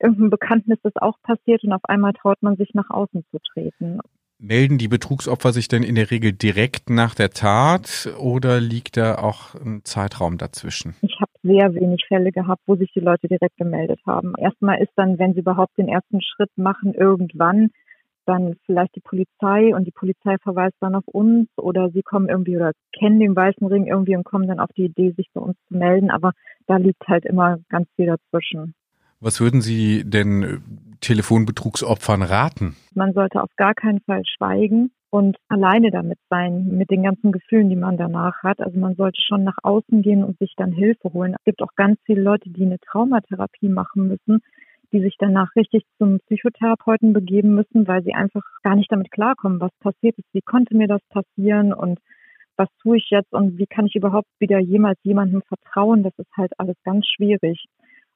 irgendein 0.00 0.30
Bekanntnis 0.30 0.78
ist 0.84 1.00
auch 1.00 1.20
passiert 1.22 1.64
und 1.64 1.72
auf 1.72 1.84
einmal 1.84 2.12
traut 2.12 2.42
man 2.42 2.56
sich 2.56 2.74
nach 2.74 2.90
außen 2.90 3.24
zu 3.30 3.38
treten. 3.52 4.00
Melden 4.38 4.76
die 4.76 4.88
Betrugsopfer 4.88 5.52
sich 5.52 5.66
denn 5.66 5.82
in 5.82 5.94
der 5.94 6.10
Regel 6.10 6.32
direkt 6.32 6.90
nach 6.90 7.14
der 7.14 7.30
Tat 7.30 8.10
oder 8.20 8.60
liegt 8.60 8.98
da 8.98 9.14
auch 9.16 9.54
ein 9.54 9.80
Zeitraum 9.84 10.36
dazwischen? 10.36 10.94
Ich 11.00 11.18
habe 11.22 11.32
sehr 11.42 11.74
wenig 11.74 12.04
Fälle 12.06 12.32
gehabt, 12.32 12.60
wo 12.66 12.76
sich 12.76 12.92
die 12.92 13.00
Leute 13.00 13.28
direkt 13.28 13.56
gemeldet 13.56 14.00
haben. 14.06 14.34
Erstmal 14.36 14.82
ist 14.82 14.92
dann, 14.96 15.18
wenn 15.18 15.32
sie 15.32 15.40
überhaupt 15.40 15.78
den 15.78 15.88
ersten 15.88 16.20
Schritt 16.20 16.50
machen, 16.56 16.92
irgendwann 16.92 17.70
dann 18.26 18.56
vielleicht 18.66 18.94
die 18.96 19.00
Polizei 19.00 19.74
und 19.74 19.86
die 19.86 19.92
Polizei 19.92 20.36
verweist 20.42 20.76
dann 20.80 20.96
auf 20.96 21.06
uns 21.06 21.48
oder 21.56 21.90
sie 21.90 22.02
kommen 22.02 22.28
irgendwie 22.28 22.56
oder 22.56 22.72
kennen 22.98 23.20
den 23.20 23.36
Weißen 23.36 23.66
Ring 23.66 23.86
irgendwie 23.86 24.16
und 24.16 24.24
kommen 24.24 24.48
dann 24.48 24.60
auf 24.60 24.70
die 24.76 24.86
Idee, 24.86 25.12
sich 25.12 25.28
bei 25.32 25.40
uns 25.40 25.56
zu 25.68 25.76
melden. 25.76 26.10
Aber 26.10 26.32
da 26.66 26.76
liegt 26.76 27.06
halt 27.08 27.24
immer 27.24 27.58
ganz 27.68 27.88
viel 27.96 28.06
dazwischen. 28.06 28.74
Was 29.20 29.40
würden 29.40 29.60
Sie 29.60 30.02
denn 30.04 30.42
äh, 30.42 30.58
Telefonbetrugsopfern 31.00 32.22
raten? 32.22 32.76
Man 32.94 33.12
sollte 33.12 33.42
auf 33.42 33.50
gar 33.56 33.74
keinen 33.74 34.00
Fall 34.00 34.22
schweigen 34.26 34.90
und 35.10 35.38
alleine 35.48 35.90
damit 35.90 36.18
sein, 36.28 36.68
mit 36.76 36.90
den 36.90 37.02
ganzen 37.02 37.32
Gefühlen, 37.32 37.70
die 37.70 37.76
man 37.76 37.96
danach 37.96 38.42
hat. 38.42 38.60
Also 38.60 38.78
man 38.78 38.94
sollte 38.94 39.20
schon 39.22 39.44
nach 39.44 39.56
außen 39.62 40.02
gehen 40.02 40.22
und 40.22 40.38
sich 40.38 40.52
dann 40.56 40.72
Hilfe 40.72 41.12
holen. 41.12 41.34
Es 41.38 41.44
gibt 41.44 41.62
auch 41.62 41.74
ganz 41.76 41.98
viele 42.04 42.20
Leute, 42.20 42.50
die 42.50 42.64
eine 42.64 42.78
Traumatherapie 42.80 43.68
machen 43.68 44.08
müssen, 44.08 44.42
die 44.92 45.00
sich 45.00 45.16
danach 45.18 45.54
richtig 45.56 45.84
zum 45.98 46.18
Psychotherapeuten 46.26 47.12
begeben 47.12 47.54
müssen, 47.54 47.88
weil 47.88 48.02
sie 48.02 48.14
einfach 48.14 48.42
gar 48.62 48.76
nicht 48.76 48.92
damit 48.92 49.10
klarkommen, 49.10 49.60
was 49.60 49.72
passiert 49.80 50.18
ist, 50.18 50.28
wie 50.32 50.42
konnte 50.42 50.76
mir 50.76 50.88
das 50.88 51.00
passieren 51.08 51.72
und 51.72 51.98
was 52.56 52.68
tue 52.82 52.96
ich 52.96 53.08
jetzt 53.10 53.32
und 53.32 53.58
wie 53.58 53.66
kann 53.66 53.86
ich 53.86 53.94
überhaupt 53.94 54.28
wieder 54.38 54.58
jemals 54.58 54.98
jemandem 55.02 55.42
vertrauen. 55.42 56.02
Das 56.02 56.12
ist 56.18 56.30
halt 56.36 56.52
alles 56.58 56.76
ganz 56.84 57.06
schwierig. 57.06 57.66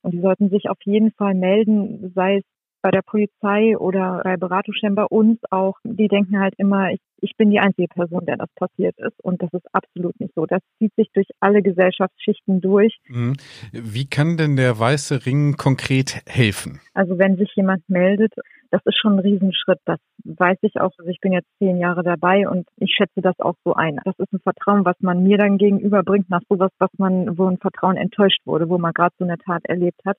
Und 0.02 0.12
die 0.12 0.20
sollten 0.20 0.48
sich 0.48 0.68
auf 0.68 0.78
jeden 0.84 1.12
Fall 1.12 1.34
melden, 1.34 2.12
sei 2.14 2.38
es 2.38 2.44
bei 2.82 2.90
der 2.90 3.02
Polizei 3.02 3.76
oder 3.76 4.22
bei 4.24 4.36
Beratungsstellen 4.36 4.94
bei 4.94 5.04
uns 5.04 5.38
auch. 5.50 5.74
Die 5.84 6.08
denken 6.08 6.40
halt 6.40 6.54
immer, 6.56 6.90
ich, 6.90 7.00
ich 7.22 7.37
bin 7.37 7.50
die 7.50 7.61
einzige 7.61 7.88
Person, 7.88 8.26
der 8.26 8.37
das 8.37 8.48
passiert 8.54 8.96
ist. 8.98 9.18
Und 9.22 9.42
das 9.42 9.52
ist 9.52 9.66
absolut 9.72 10.18
nicht 10.20 10.35
so. 10.35 10.46
Das 10.46 10.61
zieht 10.78 10.94
sich 10.96 11.11
durch 11.12 11.28
alle 11.40 11.62
Gesellschaftsschichten 11.62 12.61
durch. 12.61 12.98
Mhm. 13.09 13.37
Wie 13.72 14.09
kann 14.09 14.37
denn 14.37 14.56
der 14.56 14.78
Weiße 14.78 15.26
Ring 15.26 15.56
konkret 15.56 16.22
helfen? 16.26 16.80
Also 16.94 17.18
wenn 17.18 17.37
sich 17.37 17.50
jemand 17.54 17.88
meldet, 17.88 18.33
das 18.70 18.80
ist 18.85 18.98
schon 19.00 19.14
ein 19.14 19.18
Riesenschritt. 19.18 19.80
Das 19.85 19.98
weiß 20.24 20.59
ich 20.62 20.80
auch. 20.80 20.92
Also 20.98 21.11
ich 21.11 21.20
bin 21.20 21.33
jetzt 21.33 21.48
zehn 21.59 21.76
Jahre 21.78 22.02
dabei 22.02 22.48
und 22.48 22.68
ich 22.76 22.92
schätze 22.92 23.20
das 23.20 23.38
auch 23.40 23.56
so 23.64 23.74
ein. 23.74 23.98
Das 24.04 24.18
ist 24.18 24.33
ein 24.33 24.40
Vertrauen, 24.40 24.85
was 24.85 24.96
man 25.00 25.22
mir 25.22 25.38
dann 25.38 25.59
gegenüberbringt 25.59 26.30
nach 26.30 26.42
sowas, 26.48 26.70
was 26.78 26.90
man, 26.98 27.37
wo 27.37 27.46
ein 27.46 27.59
Vertrauen 27.59 27.96
enttäuscht 27.96 28.40
wurde, 28.44 28.68
wo 28.68 28.78
man 28.78 28.92
gerade 28.92 29.14
so 29.18 29.24
eine 29.24 29.38
Tat 29.38 29.64
erlebt 29.64 30.00
hat. 30.04 30.16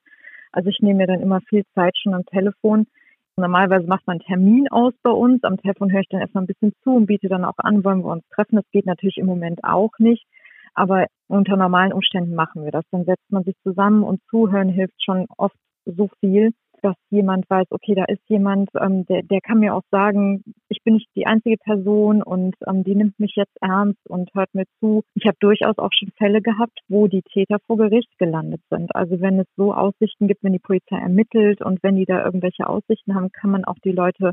Also 0.52 0.68
ich 0.68 0.80
nehme 0.80 0.98
mir 0.98 1.06
dann 1.06 1.20
immer 1.20 1.40
viel 1.48 1.64
Zeit 1.74 1.96
schon 1.96 2.14
am 2.14 2.26
Telefon. 2.26 2.86
Normalerweise 3.36 3.86
macht 3.86 4.06
man 4.06 4.14
einen 4.14 4.26
Termin 4.26 4.68
aus 4.68 4.92
bei 5.02 5.10
uns. 5.10 5.42
Am 5.44 5.56
Telefon 5.56 5.90
höre 5.90 6.00
ich 6.00 6.08
dann 6.08 6.20
erstmal 6.20 6.44
ein 6.44 6.48
bisschen 6.48 6.72
zu 6.82 6.94
und 6.94 7.06
biete 7.06 7.28
dann 7.28 7.44
auch 7.44 7.58
an, 7.58 7.84
wollen 7.84 8.04
wir 8.04 8.12
uns 8.12 8.28
treffen. 8.28 8.56
Das 8.56 8.70
geht 8.72 8.86
natürlich 8.86 9.16
im 9.16 9.26
Moment 9.26 9.64
auch 9.64 9.92
nicht. 9.98 10.26
Aber 10.74 11.06
unter 11.28 11.56
normalen 11.56 11.92
Umständen 11.92 12.34
machen 12.34 12.64
wir 12.64 12.72
das. 12.72 12.84
Dann 12.90 13.04
setzt 13.04 13.30
man 13.30 13.44
sich 13.44 13.54
zusammen 13.62 14.02
und 14.02 14.20
zuhören 14.28 14.68
hilft 14.68 15.02
schon 15.02 15.26
oft 15.36 15.56
so 15.84 16.08
viel 16.20 16.52
dass 16.82 16.96
jemand 17.10 17.48
weiß, 17.48 17.66
okay, 17.70 17.94
da 17.94 18.04
ist 18.04 18.22
jemand, 18.28 18.68
ähm, 18.80 19.06
der, 19.06 19.22
der 19.22 19.40
kann 19.40 19.60
mir 19.60 19.74
auch 19.74 19.84
sagen, 19.90 20.42
ich 20.68 20.82
bin 20.84 20.94
nicht 20.94 21.08
die 21.14 21.26
einzige 21.26 21.56
Person 21.56 22.22
und 22.22 22.54
ähm, 22.66 22.84
die 22.84 22.94
nimmt 22.94 23.18
mich 23.18 23.34
jetzt 23.36 23.56
ernst 23.60 24.00
und 24.08 24.30
hört 24.34 24.52
mir 24.54 24.64
zu. 24.80 25.02
Ich 25.14 25.26
habe 25.26 25.36
durchaus 25.40 25.78
auch 25.78 25.90
schon 25.92 26.10
Fälle 26.18 26.42
gehabt, 26.42 26.78
wo 26.88 27.06
die 27.06 27.22
Täter 27.22 27.58
vor 27.66 27.76
Gericht 27.76 28.18
gelandet 28.18 28.60
sind. 28.70 28.94
Also 28.94 29.20
wenn 29.20 29.38
es 29.38 29.46
so 29.56 29.72
Aussichten 29.72 30.28
gibt, 30.28 30.42
wenn 30.42 30.52
die 30.52 30.58
Polizei 30.58 30.96
ermittelt 30.96 31.62
und 31.62 31.82
wenn 31.82 31.96
die 31.96 32.04
da 32.04 32.24
irgendwelche 32.24 32.66
Aussichten 32.66 33.14
haben, 33.14 33.30
kann 33.32 33.50
man 33.50 33.64
auch 33.64 33.78
die 33.84 33.92
Leute 33.92 34.32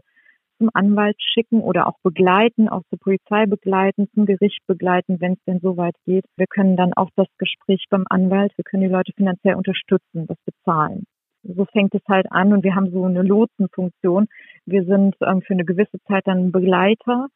zum 0.58 0.70
Anwalt 0.74 1.16
schicken 1.22 1.62
oder 1.62 1.88
auch 1.88 1.98
begleiten, 2.04 2.68
auch 2.68 2.82
zur 2.90 3.00
Polizei 3.00 3.46
begleiten, 3.46 4.10
zum 4.14 4.26
Gericht 4.26 4.60
begleiten, 4.68 5.22
wenn 5.22 5.34
es 5.34 5.44
denn 5.48 5.60
so 5.62 5.78
weit 5.78 5.96
geht. 6.06 6.26
Wir 6.36 6.48
können 6.48 6.76
dann 6.76 6.94
auch 6.94 7.10
das 7.16 7.28
Gespräch 7.38 7.86
beim 7.90 8.06
Anwalt, 8.10 8.52
wir 8.58 8.64
können 8.64 8.84
die 8.84 8.90
Leute 8.90 9.14
finanziell 9.16 9.56
unterstützen, 9.56 10.28
das 10.28 10.38
bezahlen 10.46 11.06
so 11.44 11.66
fängt 11.66 11.96
es 11.96 12.02
halt 12.08 12.32
an 12.32 12.54
und 12.54 12.64
wir 12.64 12.76
haben 12.76 12.92
so 12.92 13.04
eine 13.04 13.22
Lotsenfunktion. 13.22 14.28
Wir 14.66 14.84
sind 14.86 15.16
ähm, 15.22 15.42
für 15.42 15.54
eine 15.54 15.66
gewisse 15.66 16.00
Zeit 16.08 16.28
dann 16.28 16.52
Begleiter. 16.52 17.28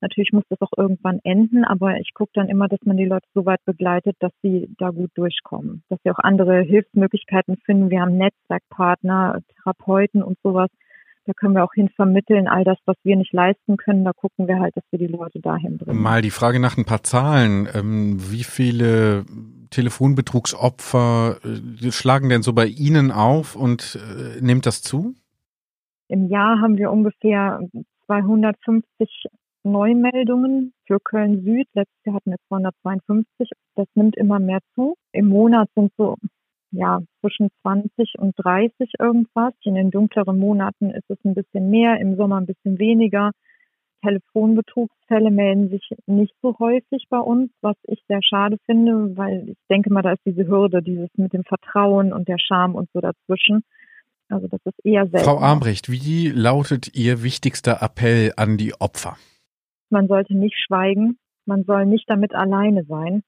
Natürlich 0.00 0.32
muss 0.32 0.44
das 0.48 0.60
auch 0.60 0.76
irgendwann 0.76 1.20
enden, 1.22 1.64
aber 1.64 1.96
ich 1.98 2.12
gucke 2.12 2.32
dann 2.34 2.48
immer, 2.48 2.66
dass 2.66 2.80
man 2.84 2.96
die 2.96 3.04
Leute 3.04 3.26
so 3.34 3.46
weit 3.46 3.64
begleitet, 3.64 4.16
dass 4.18 4.32
sie 4.42 4.68
da 4.78 4.90
gut 4.90 5.12
durchkommen, 5.14 5.84
dass 5.88 6.00
sie 6.02 6.10
auch 6.10 6.18
andere 6.18 6.60
Hilfsmöglichkeiten 6.62 7.56
finden. 7.64 7.88
Wir 7.88 8.00
haben 8.00 8.16
Netzwerkpartner, 8.16 9.38
Therapeuten 9.54 10.24
und 10.24 10.38
sowas, 10.42 10.70
da 11.24 11.32
können 11.32 11.54
wir 11.54 11.64
auch 11.64 11.74
hin 11.74 11.88
vermitteln, 11.88 12.48
all 12.48 12.64
das, 12.64 12.78
was 12.84 12.96
wir 13.04 13.16
nicht 13.16 13.32
leisten 13.32 13.76
können, 13.76 14.04
da 14.04 14.12
gucken 14.12 14.48
wir 14.48 14.58
halt, 14.58 14.76
dass 14.76 14.84
wir 14.90 14.98
die 14.98 15.06
Leute 15.06 15.40
dahin 15.40 15.78
bringen. 15.78 16.00
Mal 16.00 16.22
die 16.22 16.30
Frage 16.30 16.58
nach 16.60 16.76
ein 16.76 16.84
paar 16.84 17.02
Zahlen. 17.02 17.68
Ähm, 17.74 18.18
wie 18.30 18.44
viele 18.44 19.24
Telefonbetrugsopfer 19.70 21.38
äh, 21.44 21.90
schlagen 21.92 22.28
denn 22.28 22.42
so 22.42 22.52
bei 22.52 22.66
Ihnen 22.66 23.10
auf 23.10 23.56
und 23.56 23.98
äh, 24.00 24.40
nimmt 24.40 24.66
das 24.66 24.82
zu? 24.82 25.14
Im 26.08 26.28
Jahr 26.28 26.60
haben 26.60 26.76
wir 26.76 26.90
ungefähr 26.90 27.60
250 28.06 29.26
Neumeldungen 29.64 30.72
für 30.86 30.98
Köln 31.00 31.42
Süd. 31.44 31.68
Letztes 31.74 32.04
Jahr 32.04 32.16
hatten 32.16 32.30
wir 32.30 32.38
252. 32.48 33.50
Das 33.76 33.86
nimmt 33.94 34.16
immer 34.16 34.38
mehr 34.38 34.58
zu. 34.74 34.96
Im 35.12 35.28
Monat 35.28 35.68
sind 35.74 35.92
so 35.96 36.16
ja, 36.72 37.00
zwischen 37.20 37.50
20 37.62 38.14
und 38.18 38.34
30 38.36 38.94
irgendwas. 38.98 39.54
In 39.62 39.74
den 39.74 39.90
dunkleren 39.90 40.38
Monaten 40.38 40.90
ist 40.90 41.08
es 41.08 41.18
ein 41.24 41.34
bisschen 41.34 41.70
mehr, 41.70 42.00
im 42.00 42.16
Sommer 42.16 42.38
ein 42.38 42.46
bisschen 42.46 42.78
weniger. 42.78 43.30
Telefonbetrugsfälle 44.04 45.30
melden 45.30 45.68
sich 45.68 45.88
nicht 46.06 46.34
so 46.42 46.58
häufig 46.58 47.06
bei 47.08 47.20
uns, 47.20 47.52
was 47.60 47.76
ich 47.84 48.02
sehr 48.08 48.20
schade 48.22 48.56
finde, 48.66 49.16
weil 49.16 49.50
ich 49.50 49.58
denke 49.70 49.92
mal, 49.92 50.02
da 50.02 50.12
ist 50.12 50.26
diese 50.26 50.48
Hürde, 50.48 50.82
dieses 50.82 51.08
mit 51.16 51.32
dem 51.32 51.44
Vertrauen 51.44 52.12
und 52.12 52.26
der 52.26 52.38
Scham 52.38 52.74
und 52.74 52.88
so 52.92 53.00
dazwischen. 53.00 53.62
Also 54.28 54.48
das 54.48 54.60
ist 54.64 54.84
eher 54.84 55.06
selten. 55.06 55.24
Frau 55.24 55.38
Armbrecht, 55.38 55.88
wie 55.88 56.28
lautet 56.28 56.96
Ihr 56.96 57.22
wichtigster 57.22 57.80
Appell 57.80 58.32
an 58.36 58.56
die 58.56 58.74
Opfer? 58.80 59.16
man 59.92 60.08
sollte 60.08 60.36
nicht 60.36 60.56
schweigen, 60.58 61.18
man 61.46 61.64
soll 61.64 61.86
nicht 61.86 62.08
damit 62.08 62.34
alleine 62.34 62.84
sein. 62.84 63.22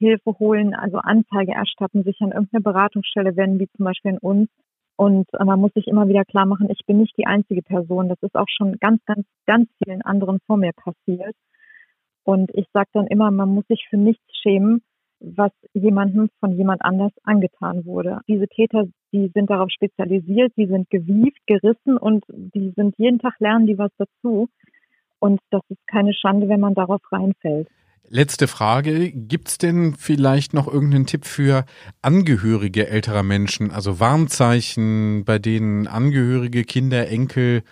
Hilfe 0.00 0.38
holen, 0.38 0.74
also 0.74 0.96
Anzeige 0.98 1.52
erstatten, 1.52 2.02
sich 2.02 2.20
an 2.20 2.32
irgendeine 2.32 2.62
Beratungsstelle 2.62 3.36
wenden, 3.36 3.60
wie 3.60 3.68
zum 3.76 3.84
Beispiel 3.84 4.12
in 4.12 4.18
uns. 4.18 4.48
Und 4.96 5.28
man 5.32 5.60
muss 5.60 5.72
sich 5.74 5.86
immer 5.86 6.08
wieder 6.08 6.24
klar 6.24 6.46
machen, 6.46 6.68
ich 6.70 6.84
bin 6.86 6.98
nicht 6.98 7.16
die 7.16 7.26
einzige 7.26 7.62
Person. 7.62 8.08
Das 8.08 8.18
ist 8.22 8.34
auch 8.34 8.48
schon 8.48 8.76
ganz, 8.80 9.02
ganz, 9.04 9.26
ganz 9.46 9.68
vielen 9.82 10.02
anderen 10.02 10.40
vor 10.46 10.56
mir 10.56 10.72
passiert. 10.72 11.34
Und 12.24 12.50
ich 12.54 12.66
sage 12.72 12.88
dann 12.92 13.06
immer, 13.06 13.30
man 13.30 13.48
muss 13.48 13.66
sich 13.66 13.86
für 13.88 13.96
nichts 13.96 14.24
schämen, 14.42 14.82
was 15.20 15.52
jemandem 15.74 16.28
von 16.40 16.52
jemand 16.52 16.82
anders 16.82 17.12
angetan 17.22 17.84
wurde. 17.84 18.20
Diese 18.26 18.48
Täter, 18.48 18.84
die 19.12 19.30
sind 19.34 19.50
darauf 19.50 19.70
spezialisiert, 19.70 20.52
die 20.56 20.66
sind 20.66 20.88
gewieft, 20.90 21.46
gerissen 21.46 21.96
und 21.98 22.24
die 22.28 22.72
sind 22.76 22.94
jeden 22.98 23.18
Tag 23.18 23.38
lernen 23.38 23.66
die 23.66 23.78
was 23.78 23.90
dazu. 23.98 24.48
Und 25.18 25.40
das 25.50 25.62
ist 25.68 25.86
keine 25.86 26.14
Schande, 26.14 26.48
wenn 26.48 26.60
man 26.60 26.74
darauf 26.74 27.00
reinfällt. 27.12 27.68
Letzte 28.12 28.48
Frage. 28.48 29.12
Gibt's 29.12 29.56
denn 29.56 29.94
vielleicht 29.94 30.52
noch 30.52 30.66
irgendeinen 30.66 31.06
Tipp 31.06 31.24
für 31.24 31.64
Angehörige 32.02 32.88
älterer 32.88 33.22
Menschen? 33.22 33.70
Also 33.70 34.00
Warnzeichen, 34.00 35.24
bei 35.24 35.38
denen 35.38 35.86
Angehörige, 35.86 36.64
Kinder, 36.64 37.06
Enkel 37.06 37.62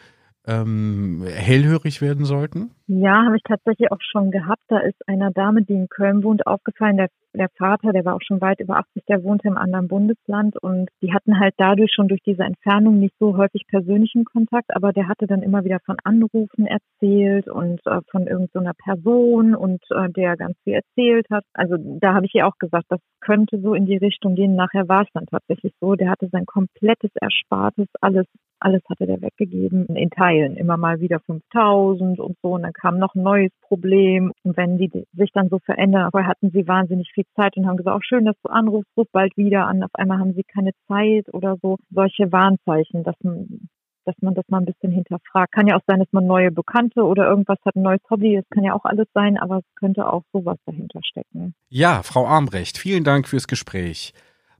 ähm, 0.46 1.24
hellhörig 1.26 2.00
werden 2.00 2.24
sollten? 2.24 2.70
Ja, 2.90 3.26
habe 3.26 3.36
ich 3.36 3.42
tatsächlich 3.42 3.92
auch 3.92 4.00
schon 4.00 4.30
gehabt. 4.30 4.62
Da 4.68 4.78
ist 4.78 4.96
einer 5.06 5.30
Dame, 5.30 5.62
die 5.62 5.74
in 5.74 5.90
Köln 5.90 6.24
wohnt, 6.24 6.46
aufgefallen. 6.46 6.96
Der, 6.96 7.08
der 7.34 7.50
Vater, 7.50 7.92
der 7.92 8.06
war 8.06 8.14
auch 8.14 8.22
schon 8.26 8.40
weit 8.40 8.60
über 8.60 8.78
80, 8.78 9.04
der 9.06 9.22
wohnte 9.24 9.46
im 9.46 9.58
anderen 9.58 9.88
Bundesland 9.88 10.56
und 10.62 10.88
die 11.02 11.12
hatten 11.12 11.38
halt 11.38 11.52
dadurch 11.58 11.92
schon 11.92 12.08
durch 12.08 12.22
diese 12.22 12.44
Entfernung 12.44 12.98
nicht 12.98 13.14
so 13.20 13.36
häufig 13.36 13.66
persönlichen 13.68 14.24
Kontakt, 14.24 14.74
aber 14.74 14.94
der 14.94 15.06
hatte 15.06 15.26
dann 15.26 15.42
immer 15.42 15.64
wieder 15.64 15.80
von 15.84 15.96
Anrufen 16.02 16.66
erzählt 16.66 17.46
und 17.46 17.86
äh, 17.86 18.00
von 18.10 18.26
irgendeiner 18.26 18.72
so 18.72 18.84
Person 18.84 19.54
und 19.54 19.82
äh, 19.90 20.08
der 20.08 20.38
ganz 20.38 20.56
viel 20.64 20.72
erzählt 20.72 21.26
hat. 21.30 21.44
Also 21.52 21.76
da 21.76 22.14
habe 22.14 22.24
ich 22.24 22.34
ihr 22.34 22.46
auch 22.46 22.56
gesagt, 22.58 22.86
das 22.88 23.00
könnte 23.20 23.60
so 23.60 23.74
in 23.74 23.84
die 23.84 23.98
Richtung 23.98 24.34
gehen. 24.34 24.56
Nachher 24.56 24.88
war 24.88 25.02
es 25.02 25.08
dann 25.12 25.26
tatsächlich 25.26 25.74
so. 25.78 25.94
Der 25.94 26.08
hatte 26.08 26.28
sein 26.32 26.46
komplettes 26.46 27.10
Erspartes, 27.20 27.88
alles 28.00 28.24
alles 28.60 28.82
hatte 28.88 29.06
der 29.06 29.22
weggegeben, 29.22 29.86
in 29.86 30.10
Teilen, 30.10 30.56
immer 30.56 30.76
mal 30.76 31.00
wieder 31.00 31.20
5000 31.20 32.18
und 32.18 32.36
so. 32.42 32.54
Und 32.54 32.62
dann 32.62 32.72
kam 32.80 32.98
noch 32.98 33.14
ein 33.14 33.22
neues 33.22 33.52
Problem. 33.62 34.32
Und 34.42 34.56
wenn 34.56 34.78
die 34.78 34.90
sich 35.12 35.30
dann 35.32 35.48
so 35.48 35.58
verändern, 35.58 36.04
aber 36.04 36.26
hatten 36.26 36.50
sie 36.50 36.66
wahnsinnig 36.66 37.10
viel 37.12 37.24
Zeit 37.36 37.56
und 37.56 37.66
haben 37.66 37.76
gesagt, 37.76 37.96
auch 37.96 38.02
schön, 38.02 38.24
dass 38.24 38.36
du 38.42 38.50
anrufst, 38.50 38.90
ruf 38.96 39.06
bald 39.12 39.36
wieder 39.36 39.66
an. 39.66 39.82
Auf 39.82 39.94
einmal 39.94 40.18
haben 40.18 40.34
sie 40.34 40.44
keine 40.44 40.72
Zeit 40.86 41.32
oder 41.32 41.56
so. 41.62 41.76
Solche 41.90 42.30
Warnzeichen, 42.32 43.04
dass 43.04 43.16
man, 43.22 43.68
dass 44.04 44.14
man 44.20 44.34
das 44.34 44.44
mal 44.48 44.58
ein 44.58 44.66
bisschen 44.66 44.92
hinterfragt. 44.92 45.52
Kann 45.52 45.66
ja 45.66 45.76
auch 45.76 45.84
sein, 45.86 45.98
dass 45.98 46.12
man 46.12 46.26
neue 46.26 46.50
Bekannte 46.50 47.02
oder 47.02 47.28
irgendwas 47.28 47.58
hat, 47.64 47.76
ein 47.76 47.82
neues 47.82 48.02
Hobby. 48.10 48.36
Das 48.36 48.48
kann 48.50 48.64
ja 48.64 48.74
auch 48.74 48.84
alles 48.84 49.06
sein, 49.14 49.38
aber 49.38 49.58
es 49.58 49.74
könnte 49.76 50.10
auch 50.10 50.22
sowas 50.32 50.58
dahinter 50.66 51.00
stecken. 51.02 51.54
Ja, 51.68 52.02
Frau 52.02 52.26
Armbrecht, 52.26 52.78
vielen 52.78 53.04
Dank 53.04 53.28
fürs 53.28 53.48
Gespräch. 53.48 54.14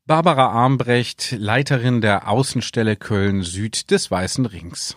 Barbara 0.07 0.46
Armbrecht, 0.46 1.37
Leiterin 1.38 2.00
der 2.00 2.31
Außenstelle 2.31 2.96
Köln 2.96 3.42
Süd 3.42 3.90
des 3.90 4.11
Weißen 4.11 4.46
Rings. 4.46 4.96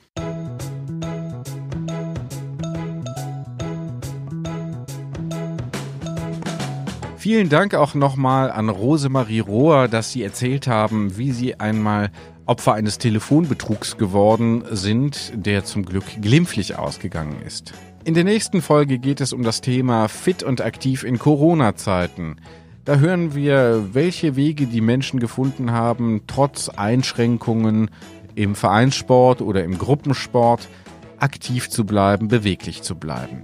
Vielen 7.21 7.49
Dank 7.49 7.75
auch 7.75 7.93
nochmal 7.93 8.49
an 8.49 8.67
Rosemarie 8.67 9.41
Rohr, 9.41 9.87
dass 9.87 10.11
Sie 10.11 10.23
erzählt 10.23 10.65
haben, 10.65 11.19
wie 11.19 11.31
Sie 11.31 11.59
einmal 11.59 12.09
Opfer 12.47 12.73
eines 12.73 12.97
Telefonbetrugs 12.97 13.97
geworden 13.97 14.63
sind, 14.71 15.31
der 15.35 15.63
zum 15.63 15.85
Glück 15.85 16.05
glimpflich 16.19 16.79
ausgegangen 16.79 17.35
ist. 17.45 17.73
In 18.05 18.15
der 18.15 18.23
nächsten 18.23 18.63
Folge 18.63 18.97
geht 18.97 19.21
es 19.21 19.33
um 19.33 19.43
das 19.43 19.61
Thema 19.61 20.07
Fit 20.07 20.41
und 20.41 20.61
aktiv 20.61 21.03
in 21.03 21.19
Corona-Zeiten. 21.19 22.37
Da 22.85 22.95
hören 22.95 23.35
wir, 23.35 23.89
welche 23.93 24.35
Wege 24.35 24.65
die 24.65 24.81
Menschen 24.81 25.19
gefunden 25.19 25.69
haben, 25.69 26.21
trotz 26.25 26.69
Einschränkungen 26.69 27.91
im 28.33 28.55
Vereinssport 28.55 29.43
oder 29.43 29.63
im 29.63 29.77
Gruppensport 29.77 30.67
aktiv 31.19 31.69
zu 31.69 31.85
bleiben, 31.85 32.29
beweglich 32.29 32.81
zu 32.81 32.95
bleiben. 32.95 33.43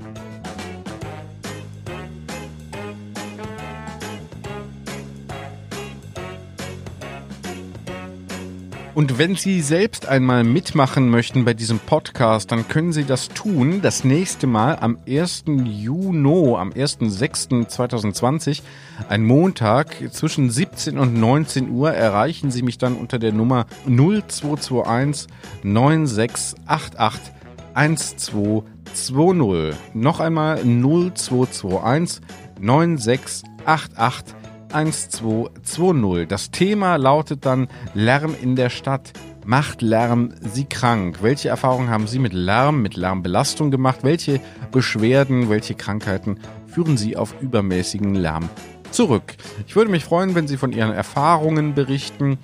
Und 8.98 9.20
wenn 9.20 9.36
Sie 9.36 9.62
selbst 9.62 10.08
einmal 10.08 10.44
mitmachen 10.44 11.12
möchten 11.12 11.46
bei 11.46 11.54
diesem 11.54 11.78
Podcast, 11.78 12.52
dann 12.52 12.68
können 12.68 12.92
Sie 12.92 13.04
das 13.04 13.30
tun. 13.30 13.84
Das 13.84 14.04
nächste 14.04 14.48
Mal 14.48 14.80
am 14.80 14.98
1. 15.08 15.44
Juni, 15.46 16.56
am 16.56 16.72
1.6.2020, 16.72 18.64
ein 19.08 19.24
Montag 19.24 20.12
zwischen 20.12 20.50
17 20.50 20.98
und 20.98 21.14
19 21.14 21.70
Uhr, 21.70 21.92
erreichen 21.92 22.50
Sie 22.50 22.64
mich 22.64 22.80
dann 22.80 22.96
unter 22.96 23.20
der 23.20 23.34
Nummer 23.34 23.68
0221 23.86 25.28
9688 25.62 27.34
1220. 27.76 29.76
Noch 29.94 30.20
einmal 30.20 30.66
0221 30.66 32.22
9688 32.60 34.37
1220. 34.72 36.28
Das 36.28 36.52
Thema 36.52 36.98
lautet 36.98 37.46
dann 37.46 37.68
Lärm 37.94 38.36
in 38.42 38.56
der 38.56 38.70
Stadt. 38.70 39.14
Macht 39.46 39.82
Lärm 39.82 40.34
Sie 40.42 40.66
krank? 40.66 41.20
Welche 41.22 41.50
Erfahrungen 41.50 41.90
haben 41.90 42.08
Sie 42.08 42.20
mit 42.20 42.34
Lärm, 42.34 42.82
mit 42.82 42.98
Lärmbelastung 42.98 43.72
gemacht? 43.72 44.00
Welche 44.04 44.42
Beschwerden, 44.72 45.50
welche 45.50 45.74
Krankheiten 45.74 46.40
führen 46.68 46.98
Sie 46.98 47.16
auf 47.16 47.36
übermäßigen 47.42 48.14
Lärm 48.16 48.50
zurück? 48.92 49.36
Ich 49.66 49.76
würde 49.76 49.90
mich 49.90 50.04
freuen, 50.04 50.36
wenn 50.36 50.48
Sie 50.48 50.58
von 50.58 50.74
Ihren 50.74 50.92
Erfahrungen 50.92 51.76
berichten. 51.76 52.38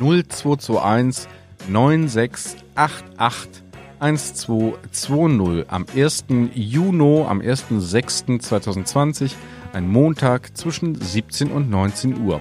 0221 0.00 1.28
9688 1.68 3.62
1220 4.00 5.64
am 5.68 5.86
1. 5.94 6.24
Juni, 6.54 7.24
am 7.26 7.40
1.6.2020 7.40 9.32
ein 9.72 9.88
Montag 9.88 10.56
zwischen 10.56 10.94
17 10.94 11.50
und 11.50 11.70
19 11.70 12.26
Uhr. 12.26 12.40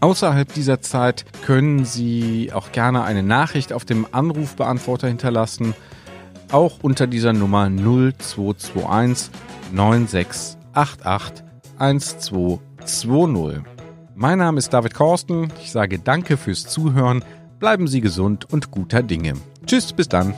Außerhalb 0.00 0.52
dieser 0.52 0.80
Zeit 0.80 1.24
können 1.44 1.84
Sie 1.84 2.52
auch 2.52 2.70
gerne 2.72 3.02
eine 3.02 3.22
Nachricht 3.22 3.72
auf 3.72 3.84
dem 3.84 4.06
Anrufbeantworter 4.12 5.08
hinterlassen, 5.08 5.74
auch 6.52 6.78
unter 6.82 7.06
dieser 7.06 7.32
Nummer 7.32 7.68
0221 7.68 9.30
9688 9.72 11.44
1220. 11.78 13.62
Mein 14.14 14.38
Name 14.38 14.58
ist 14.58 14.72
David 14.72 14.94
Korsten. 14.94 15.52
Ich 15.62 15.70
sage 15.72 15.98
danke 15.98 16.36
fürs 16.36 16.64
Zuhören. 16.66 17.24
Bleiben 17.58 17.88
Sie 17.88 18.00
gesund 18.00 18.50
und 18.52 18.70
guter 18.70 19.02
Dinge. 19.02 19.34
Tschüss, 19.66 19.92
bis 19.92 20.08
dann. 20.08 20.34